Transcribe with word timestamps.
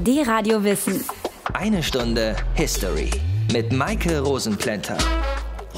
Die 0.00 0.22
Radio 0.22 0.62
Wissen. 0.62 1.04
Eine 1.54 1.82
Stunde 1.82 2.36
History 2.54 3.10
mit 3.52 3.72
Maike 3.72 4.20
Rosenplanter. 4.20 4.96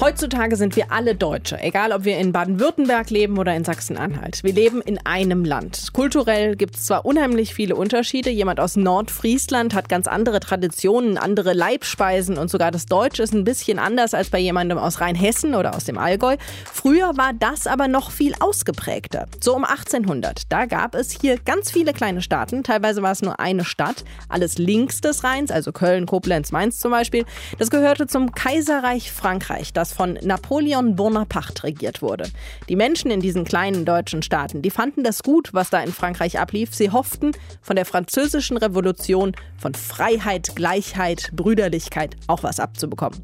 Heutzutage 0.01 0.55
sind 0.55 0.75
wir 0.75 0.91
alle 0.91 1.13
Deutsche, 1.13 1.59
egal 1.61 1.91
ob 1.91 2.05
wir 2.05 2.17
in 2.17 2.31
Baden-Württemberg 2.31 3.11
leben 3.11 3.37
oder 3.37 3.55
in 3.55 3.63
Sachsen-Anhalt. 3.63 4.43
Wir 4.43 4.51
leben 4.51 4.81
in 4.81 4.97
einem 5.05 5.45
Land. 5.45 5.93
Kulturell 5.93 6.55
gibt 6.55 6.75
es 6.75 6.85
zwar 6.85 7.05
unheimlich 7.05 7.53
viele 7.53 7.75
Unterschiede. 7.75 8.31
Jemand 8.31 8.59
aus 8.59 8.75
Nordfriesland 8.75 9.75
hat 9.75 9.89
ganz 9.89 10.07
andere 10.07 10.39
Traditionen, 10.39 11.19
andere 11.19 11.53
Leibspeisen 11.53 12.39
und 12.39 12.49
sogar 12.49 12.71
das 12.71 12.87
Deutsch 12.87 13.19
ist 13.19 13.35
ein 13.35 13.43
bisschen 13.43 13.77
anders 13.77 14.15
als 14.15 14.31
bei 14.31 14.39
jemandem 14.39 14.79
aus 14.79 15.01
Rheinhessen 15.01 15.53
oder 15.53 15.75
aus 15.75 15.83
dem 15.83 15.99
Allgäu. 15.99 16.35
Früher 16.65 17.15
war 17.15 17.33
das 17.33 17.67
aber 17.67 17.87
noch 17.87 18.09
viel 18.09 18.33
ausgeprägter. 18.39 19.27
So 19.39 19.55
um 19.55 19.63
1800. 19.63 20.51
Da 20.51 20.65
gab 20.65 20.95
es 20.95 21.11
hier 21.11 21.37
ganz 21.37 21.69
viele 21.69 21.93
kleine 21.93 22.23
Staaten. 22.23 22.63
Teilweise 22.63 23.03
war 23.03 23.11
es 23.11 23.21
nur 23.21 23.39
eine 23.39 23.65
Stadt. 23.65 24.03
Alles 24.29 24.57
links 24.57 24.99
des 24.99 25.23
Rheins, 25.23 25.51
also 25.51 25.71
Köln, 25.71 26.07
Koblenz, 26.07 26.51
Mainz 26.51 26.79
zum 26.79 26.89
Beispiel. 26.89 27.23
Das 27.59 27.69
gehörte 27.69 28.07
zum 28.07 28.31
Kaiserreich 28.31 29.11
Frankreich. 29.11 29.73
Das 29.73 29.90
von 29.91 30.17
Napoleon 30.21 30.95
Bonaparte 30.95 31.63
regiert 31.63 32.01
wurde. 32.01 32.29
Die 32.69 32.75
Menschen 32.75 33.11
in 33.11 33.19
diesen 33.19 33.43
kleinen 33.43 33.85
deutschen 33.85 34.23
Staaten, 34.23 34.61
die 34.61 34.69
fanden 34.69 35.03
das 35.03 35.23
gut, 35.23 35.53
was 35.53 35.69
da 35.69 35.81
in 35.81 35.91
Frankreich 35.91 36.39
ablief. 36.39 36.73
Sie 36.73 36.89
hofften 36.91 37.31
von 37.61 37.75
der 37.75 37.85
französischen 37.85 38.57
Revolution, 38.57 39.33
von 39.57 39.73
Freiheit, 39.73 40.55
Gleichheit, 40.55 41.31
Brüderlichkeit 41.33 42.15
auch 42.27 42.43
was 42.43 42.59
abzubekommen. 42.59 43.19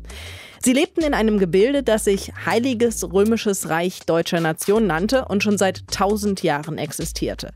Sie 0.60 0.74
lebten 0.74 1.02
in 1.02 1.14
einem 1.14 1.38
Gebilde, 1.38 1.84
das 1.84 2.06
sich 2.06 2.32
Heiliges 2.46 3.04
Römisches 3.12 3.70
Reich 3.70 4.02
Deutscher 4.06 4.40
Nation 4.40 4.88
nannte 4.88 5.26
und 5.26 5.44
schon 5.44 5.58
seit 5.58 5.88
tausend 5.88 6.44
Jahren 6.44 6.78
existierte. 6.78 7.52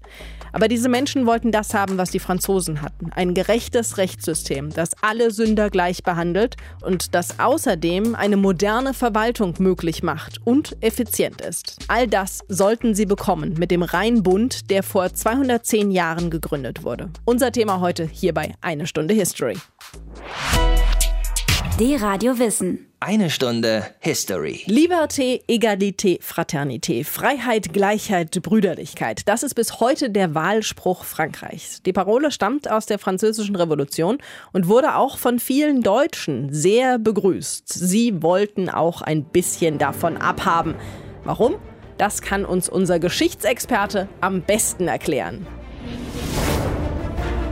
Aber 0.52 0.68
diese 0.68 0.90
Menschen 0.90 1.26
wollten 1.26 1.52
das 1.52 1.74
haben, 1.74 1.98
was 1.98 2.12
die 2.12 2.20
Franzosen 2.20 2.82
hatten. 2.82 3.12
Ein 3.12 3.34
gerechtes 3.34 3.98
Rechtssystem, 3.98 4.70
das 4.70 4.92
alle 5.02 5.32
Sünder 5.32 5.70
gleich 5.70 6.04
behandelt 6.04 6.56
und 6.82 7.16
das 7.16 7.40
außerdem 7.40 8.16
eine 8.16 8.38
moderne 8.38 8.94
Verwaltung 8.94 9.56
möglich 9.60 10.04
macht 10.04 10.40
und 10.46 10.78
effizient 10.82 11.42
ist. 11.42 11.78
All 11.88 12.08
das 12.08 12.40
sollten 12.48 12.96
sie 12.96 13.06
bekommen 13.06 13.56
mit 13.58 13.72
dem 13.72 13.84
Rheinbund, 13.84 14.70
der 14.70 14.84
vor 14.84 15.14
210 15.14 15.92
Jahren 15.92 16.30
gegründet 16.30 16.84
wurde. 16.84 17.10
Unser 17.26 17.52
Thema 17.52 17.80
heute 17.80 18.06
hierbei 18.06 18.56
Eine 18.62 18.88
Stunde 18.88 19.14
History. 19.14 19.58
Die 21.82 21.96
Radio 21.96 22.38
Wissen. 22.38 22.92
Eine 23.00 23.32
Stunde 23.32 23.84
History. 24.02 24.62
Liberté, 24.68 25.42
Egalité, 25.48 26.22
Fraternité. 26.22 27.04
Freiheit, 27.04 27.74
Gleichheit, 27.74 28.40
Brüderlichkeit. 28.44 29.28
Das 29.28 29.42
ist 29.42 29.56
bis 29.56 29.80
heute 29.80 30.12
der 30.12 30.36
Wahlspruch 30.36 31.04
Frankreichs. 31.04 31.82
Die 31.82 31.92
Parole 31.92 32.30
stammt 32.30 32.70
aus 32.70 32.86
der 32.86 33.00
Französischen 33.00 33.56
Revolution 33.56 34.20
und 34.54 34.68
wurde 34.68 34.96
auch 34.96 35.18
von 35.18 35.40
vielen 35.40 35.82
Deutschen 35.82 36.54
sehr 36.54 37.00
begrüßt. 37.00 37.68
Sie 37.68 38.22
wollten 38.22 38.70
auch 38.70 39.02
ein 39.02 39.24
bisschen 39.24 39.80
davon 39.80 40.18
abhaben. 40.18 40.76
Warum? 41.24 41.56
Das 41.98 42.22
kann 42.22 42.46
uns 42.46 42.70
unser 42.70 43.00
Geschichtsexperte 43.00 44.08
am 44.20 44.44
besten 44.44 44.88
erklären. 44.88 45.48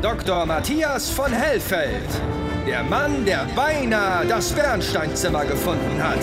Dr. 0.04 0.46
Matthias 0.46 1.10
von 1.10 1.32
Hellfeld. 1.32 2.06
Der 2.70 2.84
Mann, 2.84 3.26
der 3.26 3.48
beinahe 3.56 4.28
das 4.28 4.54
Bernsteinzimmer 4.54 5.44
gefunden 5.44 6.04
hat. 6.04 6.20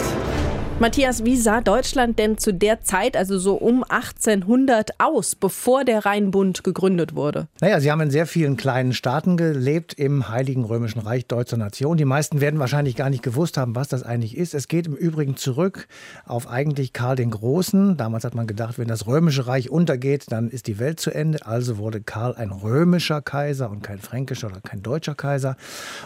Matthias, 0.78 1.24
wie 1.24 1.38
sah 1.38 1.62
Deutschland 1.62 2.19
denn 2.19 2.36
zu 2.36 2.52
der 2.52 2.82
Zeit, 2.82 3.16
also 3.16 3.38
so 3.38 3.55
um 3.55 3.82
1800, 3.82 4.91
aus, 4.98 5.34
bevor 5.34 5.84
der 5.84 6.05
Rheinbund 6.05 6.64
gegründet 6.64 7.14
wurde? 7.14 7.48
Naja, 7.62 7.80
sie 7.80 7.91
haben 7.91 8.02
in 8.02 8.10
sehr 8.10 8.27
vielen 8.27 8.58
kleinen 8.58 8.92
Staaten 8.92 9.38
gelebt 9.38 9.94
im 9.94 10.28
Heiligen 10.28 10.64
Römischen 10.64 11.00
Reich 11.00 11.27
Deutscher 11.27 11.56
Nation. 11.56 11.97
Die 11.97 12.04
meisten 12.04 12.42
werden 12.42 12.60
wahrscheinlich 12.60 12.94
gar 12.94 13.08
nicht 13.08 13.22
gewusst 13.22 13.56
haben, 13.56 13.74
was 13.74 13.88
das 13.88 14.02
eigentlich 14.02 14.36
ist. 14.36 14.52
Es 14.52 14.69
geht 14.69 14.86
im 14.86 14.94
Übrigen 14.94 15.34
zurück 15.36 15.88
auf 16.26 16.47
eigentlich 16.47 16.92
Karl 16.92 17.16
den 17.16 17.31
Großen. 17.31 17.97
Damals 17.97 18.25
hat 18.25 18.34
man 18.34 18.47
gedacht, 18.47 18.78
wenn 18.78 18.86
das 18.86 19.06
Römische 19.06 19.47
Reich 19.47 19.70
untergeht, 19.70 20.26
dann 20.28 20.50
ist 20.50 20.66
die 20.66 20.78
Welt 20.78 21.00
zu 21.00 21.10
Ende. 21.10 21.47
Also 21.47 21.78
wurde 21.78 22.03
Karl 22.03 22.34
ein 22.34 22.50
römischer 22.50 23.22
Kaiser 23.22 23.70
und 23.70 23.82
kein 23.82 23.98
fränkischer 23.98 24.48
oder 24.48 24.60
kein 24.60 24.82
deutscher 24.82 25.15
Kaiser. 25.15 25.56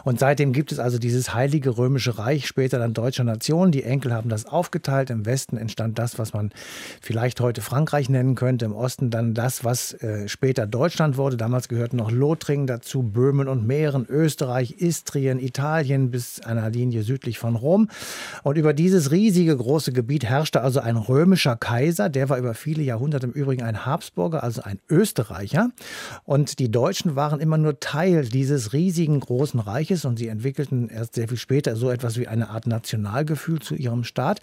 Und 0.04 0.20
seitdem 0.20 0.52
gibt 0.52 0.70
es 0.70 0.78
also 0.78 0.98
dieses 0.98 1.34
Heilige 1.34 1.76
Römische 1.76 2.18
Reich, 2.18 2.46
später 2.46 2.78
dann 2.78 2.94
Deutscher 2.94 3.24
Nation. 3.24 3.72
Die 3.72 3.82
Enkel 3.82 4.14
haben 4.14 4.28
das 4.28 4.46
auch 4.46 4.59
aufgeteilt. 4.60 5.08
Im 5.08 5.24
Westen 5.24 5.56
entstand 5.56 5.98
das, 5.98 6.18
was 6.18 6.34
man 6.34 6.52
vielleicht 7.00 7.40
heute 7.40 7.62
Frankreich 7.62 8.10
nennen 8.10 8.34
könnte. 8.34 8.66
Im 8.66 8.74
Osten 8.74 9.08
dann 9.08 9.32
das, 9.32 9.64
was 9.64 9.94
äh, 9.94 10.28
später 10.28 10.66
Deutschland 10.66 11.16
wurde. 11.16 11.38
Damals 11.38 11.68
gehörten 11.68 11.96
noch 11.96 12.10
Lothringen 12.10 12.66
dazu, 12.66 13.02
Böhmen 13.02 13.48
und 13.48 13.66
Mähren, 13.66 14.04
Österreich, 14.06 14.74
Istrien, 14.76 15.40
Italien 15.40 16.10
bis 16.10 16.40
einer 16.42 16.68
Linie 16.68 17.04
südlich 17.04 17.38
von 17.38 17.56
Rom. 17.56 17.88
Und 18.42 18.58
über 18.58 18.74
dieses 18.74 19.10
riesige 19.10 19.56
große 19.56 19.92
Gebiet 19.92 20.26
herrschte 20.26 20.60
also 20.60 20.80
ein 20.80 20.98
römischer 20.98 21.56
Kaiser. 21.56 22.10
Der 22.10 22.28
war 22.28 22.36
über 22.36 22.52
viele 22.52 22.82
Jahrhunderte 22.82 23.28
im 23.28 23.32
Übrigen 23.32 23.62
ein 23.62 23.86
Habsburger, 23.86 24.42
also 24.42 24.60
ein 24.60 24.78
Österreicher. 24.90 25.70
Und 26.24 26.58
die 26.58 26.70
Deutschen 26.70 27.16
waren 27.16 27.40
immer 27.40 27.56
nur 27.56 27.80
Teil 27.80 28.26
dieses 28.26 28.74
riesigen 28.74 29.20
großen 29.20 29.58
Reiches 29.58 30.04
und 30.04 30.18
sie 30.18 30.28
entwickelten 30.28 30.90
erst 30.90 31.14
sehr 31.14 31.28
viel 31.28 31.38
später 31.38 31.76
so 31.76 31.90
etwas 31.90 32.18
wie 32.18 32.28
eine 32.28 32.50
Art 32.50 32.66
Nationalgefühl 32.66 33.60
zu 33.60 33.74
ihrem 33.74 34.04
Staat. 34.04 34.40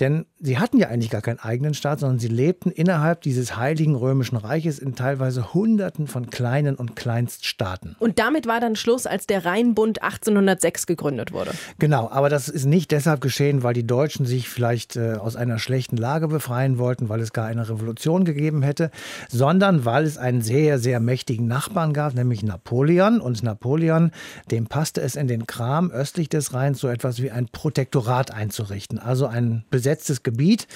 Denn 0.00 0.24
sie 0.38 0.58
hatten 0.58 0.78
ja 0.78 0.88
eigentlich 0.88 1.10
gar 1.10 1.20
keinen 1.20 1.38
eigenen 1.38 1.74
Staat, 1.74 2.00
sondern 2.00 2.18
sie 2.18 2.28
lebten 2.28 2.70
innerhalb 2.70 3.20
dieses 3.22 3.56
heiligen 3.56 3.94
römischen 3.94 4.36
Reiches 4.36 4.78
in 4.78 4.94
teilweise 4.94 5.52
Hunderten 5.52 6.06
von 6.06 6.30
kleinen 6.30 6.76
und 6.76 6.96
Kleinststaaten. 6.96 7.96
Und 7.98 8.18
damit 8.18 8.46
war 8.46 8.60
dann 8.60 8.76
Schluss, 8.76 9.06
als 9.06 9.26
der 9.26 9.44
Rheinbund 9.44 10.02
1806 10.02 10.86
gegründet 10.86 11.32
wurde. 11.32 11.50
Genau, 11.78 12.08
aber 12.10 12.28
das 12.28 12.48
ist 12.48 12.64
nicht 12.64 12.90
deshalb 12.92 13.20
geschehen, 13.20 13.62
weil 13.62 13.74
die 13.74 13.86
Deutschen 13.86 14.24
sich 14.24 14.48
vielleicht 14.48 14.96
äh, 14.96 15.14
aus 15.14 15.36
einer 15.36 15.58
schlechten 15.58 15.96
Lage 15.96 16.28
befreien 16.28 16.78
wollten, 16.78 17.08
weil 17.08 17.20
es 17.20 17.32
gar 17.32 17.46
eine 17.46 17.68
Revolution 17.68 18.24
gegeben 18.24 18.62
hätte, 18.62 18.90
sondern 19.28 19.84
weil 19.84 20.04
es 20.04 20.16
einen 20.16 20.40
sehr, 20.40 20.78
sehr 20.78 21.00
mächtigen 21.00 21.46
Nachbarn 21.46 21.92
gab, 21.92 22.14
nämlich 22.14 22.42
Napoleon. 22.42 23.20
Und 23.20 23.42
Napoleon, 23.42 24.12
dem 24.50 24.66
passte 24.66 25.02
es 25.02 25.16
in 25.16 25.28
den 25.28 25.46
Kram, 25.46 25.90
östlich 25.90 26.28
des 26.28 26.54
Rheins 26.54 26.78
so 26.78 26.88
etwas 26.88 27.20
wie 27.20 27.30
ein 27.30 27.48
Protektorat 27.48 28.30
einzurichten, 28.30 28.98
also 28.98 29.26
ein 29.26 29.40
ein 29.40 29.64
besetztes 29.90 30.22
Gebiet, 30.22 30.68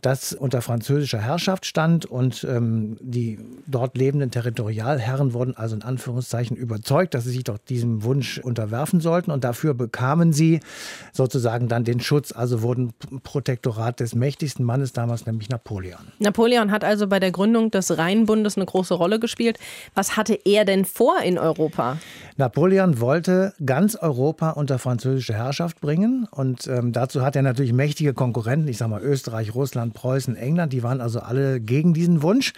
das 0.00 0.32
unter 0.32 0.62
französischer 0.62 1.18
Herrschaft 1.18 1.66
stand 1.66 2.06
und 2.06 2.44
ähm, 2.44 2.96
die 3.00 3.38
dort 3.66 3.98
lebenden 3.98 4.30
Territorialherren 4.30 5.34
wurden 5.34 5.54
also 5.54 5.76
in 5.76 5.82
Anführungszeichen 5.82 6.56
überzeugt, 6.56 7.12
dass 7.12 7.24
sie 7.24 7.32
sich 7.32 7.44
doch 7.44 7.58
diesem 7.58 8.02
Wunsch 8.02 8.38
unterwerfen 8.38 9.00
sollten 9.00 9.30
und 9.30 9.44
dafür 9.44 9.74
bekamen 9.74 10.32
sie 10.32 10.60
sozusagen 11.12 11.68
dann 11.68 11.84
den 11.84 12.00
Schutz, 12.00 12.32
also 12.32 12.62
wurden 12.62 12.94
Protektorat 13.22 14.00
des 14.00 14.14
mächtigsten 14.14 14.64
Mannes 14.64 14.94
damals, 14.94 15.26
nämlich 15.26 15.50
Napoleon. 15.50 16.00
Napoleon 16.18 16.70
hat 16.70 16.82
also 16.82 17.06
bei 17.06 17.20
der 17.20 17.30
Gründung 17.30 17.70
des 17.70 17.98
Rheinbundes 17.98 18.56
eine 18.56 18.64
große 18.64 18.94
Rolle 18.94 19.20
gespielt. 19.20 19.58
Was 19.94 20.16
hatte 20.16 20.38
er 20.46 20.64
denn 20.64 20.86
vor 20.86 21.20
in 21.22 21.38
Europa? 21.38 21.98
Napoleon 22.38 23.00
wollte 23.00 23.52
ganz 23.64 23.96
Europa 23.96 24.50
unter 24.50 24.78
französische 24.78 25.34
Herrschaft 25.34 25.80
bringen 25.82 26.26
und 26.30 26.66
ähm, 26.68 26.92
dazu 26.92 27.22
hat 27.22 27.36
er 27.36 27.42
natürlich 27.42 27.74
mächtige 27.74 28.14
Konkurrenten, 28.14 28.61
ich 28.68 28.78
sage 28.78 28.90
mal 28.90 29.02
Österreich, 29.02 29.54
Russland, 29.54 29.94
Preußen, 29.94 30.36
England, 30.36 30.72
die 30.72 30.82
waren 30.82 31.00
also 31.00 31.20
alle 31.20 31.60
gegen 31.60 31.94
diesen 31.94 32.22
Wunsch. 32.22 32.52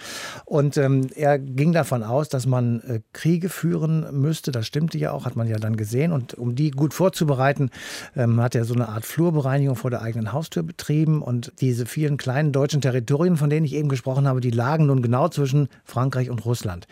Und 0.44 0.76
ähm, 0.76 1.08
er 1.14 1.38
ging 1.38 1.72
davon 1.72 2.02
aus, 2.02 2.28
dass 2.28 2.46
man 2.46 2.80
äh, 2.80 3.00
Kriege 3.12 3.48
führen 3.48 4.06
müsste, 4.12 4.52
das 4.52 4.66
stimmte 4.66 4.98
ja 4.98 5.12
auch, 5.12 5.24
hat 5.24 5.36
man 5.36 5.48
ja 5.48 5.58
dann 5.58 5.76
gesehen. 5.76 6.12
Und 6.12 6.34
um 6.34 6.54
die 6.54 6.70
gut 6.70 6.94
vorzubereiten, 6.94 7.70
ähm, 8.16 8.40
hat 8.40 8.54
er 8.54 8.64
so 8.64 8.74
eine 8.74 8.88
Art 8.88 9.04
Flurbereinigung 9.04 9.76
vor 9.76 9.90
der 9.90 10.02
eigenen 10.02 10.32
Haustür 10.32 10.62
betrieben. 10.62 11.22
Und 11.22 11.52
diese 11.60 11.86
vielen 11.86 12.16
kleinen 12.16 12.52
deutschen 12.52 12.80
Territorien, 12.80 13.36
von 13.36 13.50
denen 13.50 13.66
ich 13.66 13.74
eben 13.74 13.88
gesprochen 13.88 14.26
habe, 14.26 14.40
die 14.40 14.50
lagen 14.50 14.86
nun 14.86 15.02
genau 15.02 15.28
zwischen 15.28 15.68
Frankreich 15.84 16.30
und 16.30 16.44
Russland. 16.44 16.86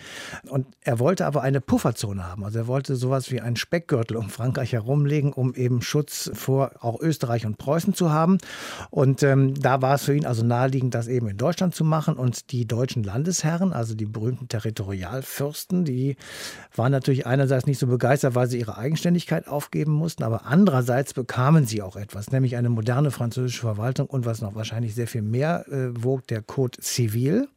Und 0.49 0.67
er 0.83 0.99
wollte 0.99 1.27
aber 1.27 1.43
eine 1.43 1.61
Pufferzone 1.61 2.27
haben, 2.27 2.45
also 2.45 2.59
er 2.59 2.67
wollte 2.67 2.97
sowas 2.97 3.31
wie 3.31 3.41
einen 3.41 3.57
Speckgürtel 3.57 4.17
um 4.17 4.31
Frankreich 4.31 4.73
herumlegen, 4.73 5.33
um 5.33 5.55
eben 5.55 5.83
Schutz 5.83 6.31
vor 6.35 6.73
auch 6.81 7.01
Österreich 7.01 7.47
und 7.47 7.59
Preußen 7.59 7.95
zu 7.95 8.11
haben. 8.11 8.39
Und 8.93 9.23
ähm, 9.23 9.55
da 9.55 9.81
war 9.81 9.95
es 9.95 10.05
für 10.05 10.15
ihn 10.15 10.27
also 10.27 10.45
naheliegend, 10.45 10.95
das 10.95 11.09
eben 11.09 11.27
in 11.27 11.39
Deutschland 11.39 11.75
zu 11.75 11.83
machen. 11.83 12.17
Und 12.17 12.53
die 12.53 12.67
deutschen 12.67 13.03
Landesherren, 13.03 13.73
also 13.73 13.95
die 13.95 14.05
berühmten 14.05 14.49
Territorialfürsten, 14.49 15.87
die 15.87 16.17
waren 16.77 16.93
natürlich 16.93 17.27
einerseits 17.27 17.65
nicht 17.65 17.79
so 17.79 17.87
begeistert, 17.87 18.35
weil 18.35 18.49
sie 18.49 18.59
ihre 18.59 18.77
Eigenständigkeit 18.77 19.49
aufgeben 19.49 19.93
mussten, 19.93 20.25
aber 20.25 20.45
andererseits 20.45 21.15
bekamen 21.15 21.65
sie 21.65 21.81
auch 21.81 21.97
etwas, 21.97 22.33
nämlich 22.33 22.55
eine 22.57 22.69
moderne 22.69 23.11
französische 23.11 23.63
Verwaltung 23.63 24.09
und 24.09 24.27
was 24.27 24.43
noch 24.43 24.55
wahrscheinlich 24.55 24.95
sehr 24.95 25.07
viel 25.07 25.23
mehr 25.23 25.65
äh, 25.69 25.89
wog, 26.05 26.27
der 26.27 26.43
Code 26.43 26.77
Civil. 26.83 27.49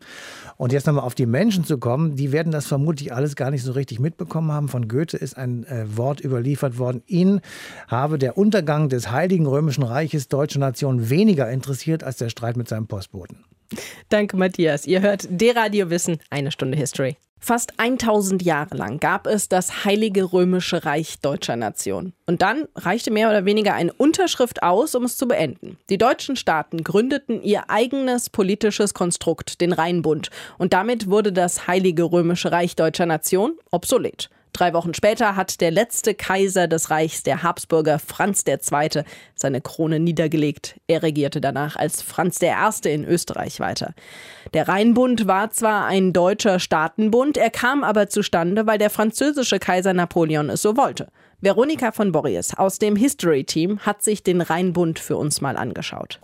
Und 0.55 0.71
jetzt 0.71 0.87
nochmal 0.87 1.03
auf 1.03 1.15
die 1.15 1.25
Menschen 1.25 1.65
zu 1.65 1.77
kommen, 1.79 2.15
die 2.15 2.31
werden 2.31 2.53
das 2.53 2.65
vermutlich 2.65 3.13
alles 3.13 3.35
gar 3.35 3.51
nicht 3.51 3.63
so 3.63 3.73
richtig 3.73 3.99
mitbekommen 3.99 4.53
haben. 4.53 4.69
Von 4.69 4.87
Goethe 4.87 5.17
ist 5.17 5.35
ein 5.35 5.65
äh, 5.65 5.97
Wort 5.97 6.23
überliefert 6.23 6.77
worden. 6.77 7.03
Ihn 7.07 7.41
habe 7.89 8.17
der 8.17 8.37
Untergang 8.37 8.87
des 8.87 9.11
Heiligen 9.11 9.47
Römischen 9.47 9.83
Reiches 9.83 10.29
deutscher 10.29 10.59
Nation 10.59 11.09
weniger 11.25 11.49
interessiert 11.49 12.03
als 12.03 12.17
der 12.17 12.29
Streit 12.29 12.55
mit 12.55 12.67
seinem 12.67 12.85
Postboten. 12.85 13.43
Danke, 14.09 14.37
Matthias. 14.37 14.85
Ihr 14.85 15.01
hört 15.01 15.25
D-Radio 15.27 15.89
Wissen, 15.89 16.19
eine 16.29 16.51
Stunde 16.51 16.77
History. 16.77 17.17
Fast 17.39 17.79
1000 17.79 18.43
Jahre 18.43 18.77
lang 18.77 18.99
gab 18.99 19.25
es 19.25 19.49
das 19.49 19.85
Heilige 19.85 20.31
Römische 20.31 20.85
Reich 20.85 21.19
deutscher 21.19 21.55
Nation. 21.55 22.13
Und 22.27 22.43
dann 22.43 22.67
reichte 22.75 23.09
mehr 23.09 23.29
oder 23.29 23.45
weniger 23.45 23.73
eine 23.73 23.91
Unterschrift 23.93 24.61
aus, 24.61 24.93
um 24.93 25.03
es 25.03 25.17
zu 25.17 25.27
beenden. 25.27 25.77
Die 25.89 25.97
deutschen 25.97 26.35
Staaten 26.35 26.83
gründeten 26.83 27.41
ihr 27.41 27.69
eigenes 27.71 28.29
politisches 28.29 28.93
Konstrukt, 28.93 29.61
den 29.61 29.73
Rheinbund. 29.73 30.29
Und 30.59 30.73
damit 30.73 31.09
wurde 31.09 31.33
das 31.33 31.67
Heilige 31.67 32.03
Römische 32.03 32.51
Reich 32.51 32.75
deutscher 32.75 33.07
Nation 33.07 33.57
obsolet. 33.71 34.29
Drei 34.55 34.73
Wochen 34.73 34.93
später 34.93 35.35
hat 35.35 35.59
der 35.59 35.69
letzte 35.69 36.13
Kaiser 36.13 36.69
des 36.69 36.89
Reichs, 36.89 37.23
der 37.23 37.43
Habsburger 37.43 37.99
Franz 37.99 38.45
II., 38.47 39.03
seine 39.35 39.59
Krone 39.59 39.99
niedergelegt. 39.99 40.79
Er 40.87 41.03
regierte 41.03 41.41
danach 41.41 41.75
als 41.75 42.01
Franz 42.01 42.39
I. 42.41 42.53
in 42.87 43.03
Österreich 43.03 43.59
weiter. 43.59 43.93
Der 44.53 44.69
Rheinbund 44.69 45.27
war 45.27 45.51
zwar 45.51 45.87
ein 45.87 46.13
deutscher 46.13 46.59
Staatenbund, 46.59 47.35
er 47.35 47.49
kam 47.49 47.83
aber 47.83 48.07
zustande, 48.07 48.65
weil 48.65 48.77
der 48.77 48.89
französische 48.89 49.59
Kaiser 49.59 49.93
Napoleon 49.93 50.49
es 50.49 50.61
so 50.61 50.77
wollte. 50.77 51.09
Veronika 51.41 51.91
von 51.91 52.13
Borries 52.13 52.57
aus 52.57 52.79
dem 52.79 52.95
History 52.95 53.43
Team 53.43 53.79
hat 53.79 54.03
sich 54.03 54.23
den 54.23 54.39
Rheinbund 54.39 54.99
für 54.99 55.17
uns 55.17 55.41
mal 55.41 55.57
angeschaut. 55.57 56.21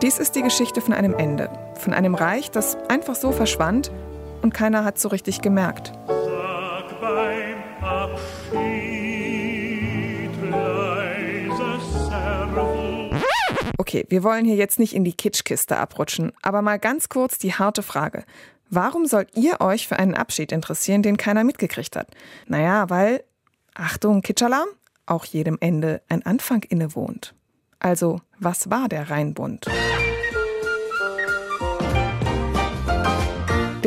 Dies 0.00 0.20
ist 0.20 0.36
die 0.36 0.42
Geschichte 0.42 0.80
von 0.80 0.94
einem 0.94 1.14
Ende, 1.14 1.50
von 1.74 1.92
einem 1.92 2.14
Reich, 2.14 2.52
das 2.52 2.76
einfach 2.88 3.16
so 3.16 3.32
verschwand 3.32 3.90
und 4.42 4.54
keiner 4.54 4.84
hat 4.84 5.00
so 5.00 5.08
richtig 5.08 5.40
gemerkt. 5.40 5.92
Okay, 13.78 14.04
wir 14.08 14.22
wollen 14.22 14.44
hier 14.44 14.56
jetzt 14.56 14.78
nicht 14.78 14.94
in 14.94 15.04
die 15.04 15.12
Kitschkiste 15.12 15.76
abrutschen, 15.76 16.32
aber 16.42 16.60
mal 16.60 16.78
ganz 16.78 17.08
kurz 17.08 17.38
die 17.38 17.54
harte 17.54 17.82
Frage. 17.82 18.24
Warum 18.68 19.06
sollt 19.06 19.36
ihr 19.36 19.60
euch 19.60 19.86
für 19.86 19.98
einen 19.98 20.14
Abschied 20.14 20.50
interessieren, 20.50 21.02
den 21.02 21.16
keiner 21.16 21.44
mitgekriegt 21.44 21.94
hat? 21.94 22.08
Naja, 22.46 22.90
weil, 22.90 23.22
Achtung, 23.74 24.22
Kitschalarm, 24.22 24.68
auch 25.06 25.24
jedem 25.24 25.56
Ende 25.60 26.02
ein 26.08 26.26
Anfang 26.26 26.64
innewohnt. 26.64 27.34
Also, 27.78 28.20
was 28.40 28.70
war 28.70 28.88
der 28.88 29.08
Rheinbund? 29.08 29.66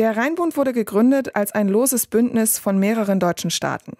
Der 0.00 0.16
Rheinbund 0.16 0.56
wurde 0.56 0.72
gegründet 0.72 1.36
als 1.36 1.52
ein 1.52 1.68
loses 1.68 2.06
Bündnis 2.06 2.58
von 2.58 2.78
mehreren 2.78 3.20
deutschen 3.20 3.50
Staaten. 3.50 3.98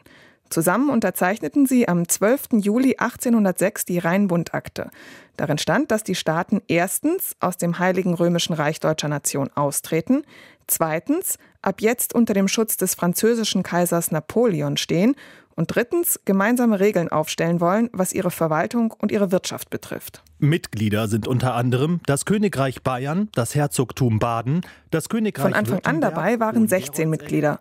Zusammen 0.49 0.88
unterzeichneten 0.88 1.67
sie 1.67 1.88
am 1.88 2.08
12. 2.08 2.52
Juli 2.52 2.97
1806 2.97 3.85
die 3.85 3.99
Rheinbundakte. 3.99 4.91
Darin 5.37 5.58
stand, 5.58 5.91
dass 5.91 6.02
die 6.02 6.14
Staaten 6.14 6.62
erstens 6.69 7.37
aus 7.38 7.58
dem 7.58 7.79
Heiligen 7.79 8.14
Römischen 8.14 8.55
Reich 8.55 8.81
deutscher 8.81 9.08
Nation 9.08 9.50
austreten, 9.55 10.23
zweitens 10.69 11.37
ab 11.61 11.82
jetzt 11.82 12.14
unter 12.14 12.32
dem 12.32 12.49
Schutz 12.49 12.79
des 12.79 12.94
französischen 12.94 13.62
Kaisers 13.62 14.11
Napoleon 14.11 14.79
stehen 14.79 15.17
und 15.60 15.66
drittens 15.66 16.18
gemeinsame 16.24 16.80
Regeln 16.80 17.10
aufstellen 17.10 17.60
wollen, 17.60 17.90
was 17.92 18.14
ihre 18.14 18.30
Verwaltung 18.30 18.94
und 18.96 19.12
ihre 19.12 19.30
Wirtschaft 19.30 19.68
betrifft. 19.68 20.22
Mitglieder 20.38 21.06
sind 21.06 21.28
unter 21.28 21.54
anderem 21.54 22.00
das 22.06 22.24
Königreich 22.24 22.82
Bayern, 22.82 23.28
das 23.34 23.54
Herzogtum 23.54 24.18
Baden, 24.18 24.62
das 24.90 25.10
Königreich 25.10 25.42
Von 25.42 25.52
Anfang 25.52 25.84
an 25.84 26.00
dabei 26.00 26.40
waren 26.40 26.66
16 26.66 27.10
Mitglieder. 27.10 27.60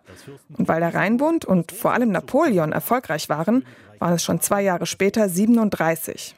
Und 0.56 0.66
weil 0.66 0.80
der 0.80 0.94
Rheinbund 0.94 1.44
und 1.44 1.72
vor 1.72 1.92
allem 1.92 2.10
Napoleon 2.10 2.72
erfolgreich 2.72 3.28
waren, 3.28 3.66
waren 3.98 4.14
es 4.14 4.24
schon 4.24 4.40
zwei 4.40 4.62
Jahre 4.62 4.86
später 4.86 5.28
37. 5.28 6.34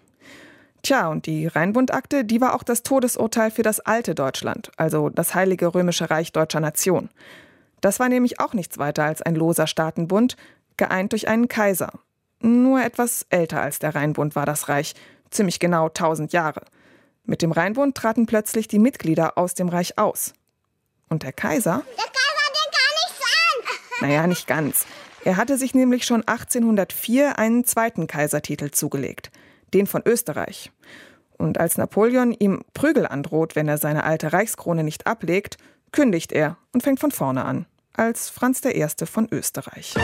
Tja, 0.82 1.06
und 1.10 1.26
die 1.26 1.46
Rheinbundakte, 1.46 2.24
die 2.24 2.40
war 2.40 2.56
auch 2.56 2.64
das 2.64 2.82
Todesurteil 2.82 3.52
für 3.52 3.62
das 3.62 3.78
alte 3.78 4.16
Deutschland, 4.16 4.72
also 4.76 5.10
das 5.10 5.36
Heilige 5.36 5.72
Römische 5.72 6.10
Reich 6.10 6.32
deutscher 6.32 6.58
Nation. 6.58 7.08
Das 7.80 8.00
war 8.00 8.08
nämlich 8.08 8.40
auch 8.40 8.52
nichts 8.52 8.78
weiter 8.78 9.04
als 9.04 9.22
ein 9.22 9.36
loser 9.36 9.68
Staatenbund, 9.68 10.36
geeint 10.76 11.12
durch 11.12 11.28
einen 11.28 11.48
Kaiser. 11.48 11.92
Nur 12.40 12.82
etwas 12.82 13.26
älter 13.30 13.62
als 13.62 13.78
der 13.78 13.94
Rheinbund 13.94 14.34
war 14.34 14.46
das 14.46 14.69
Reich, 14.69 14.94
ziemlich 15.30 15.58
genau 15.58 15.86
1000 15.86 16.32
Jahre. 16.32 16.64
Mit 17.24 17.42
dem 17.42 17.52
Rheinbund 17.52 17.96
traten 17.96 18.26
plötzlich 18.26 18.66
die 18.69 18.80
Mitglieder 18.80 19.38
aus 19.38 19.54
dem 19.54 19.69
Reich 19.69 19.98
aus. 19.98 20.32
Und 21.08 21.22
der 21.22 21.32
Kaiser? 21.32 21.82
Der 21.86 22.04
Kaiser, 22.04 22.52
den 22.52 22.70
kann 22.72 22.94
nichts 23.06 23.20
an! 23.20 24.08
Naja, 24.08 24.26
nicht 24.26 24.46
ganz. 24.46 24.86
Er 25.24 25.36
hatte 25.36 25.56
sich 25.56 25.74
nämlich 25.74 26.04
schon 26.04 26.26
1804 26.26 27.38
einen 27.38 27.64
zweiten 27.64 28.08
Kaisertitel 28.08 28.72
zugelegt, 28.72 29.30
den 29.72 29.86
von 29.86 30.02
Österreich. 30.04 30.72
Und 31.38 31.58
als 31.58 31.78
Napoleon 31.78 32.32
ihm 32.32 32.64
Prügel 32.74 33.06
androht, 33.06 33.54
wenn 33.54 33.69
er 33.69 33.78
seine 33.78 34.04
alte 34.04 34.32
Reichskrone 34.32 34.82
nicht 34.82 35.06
ablegt, 35.06 35.58
kündigt 35.92 36.32
er 36.32 36.56
und 36.72 36.82
fängt 36.82 36.98
von 36.98 37.12
vorne 37.12 37.44
an, 37.44 37.66
als 37.92 38.30
Franz 38.30 38.64
I. 38.64 38.86
von 39.06 39.28
Österreich. 39.30 39.94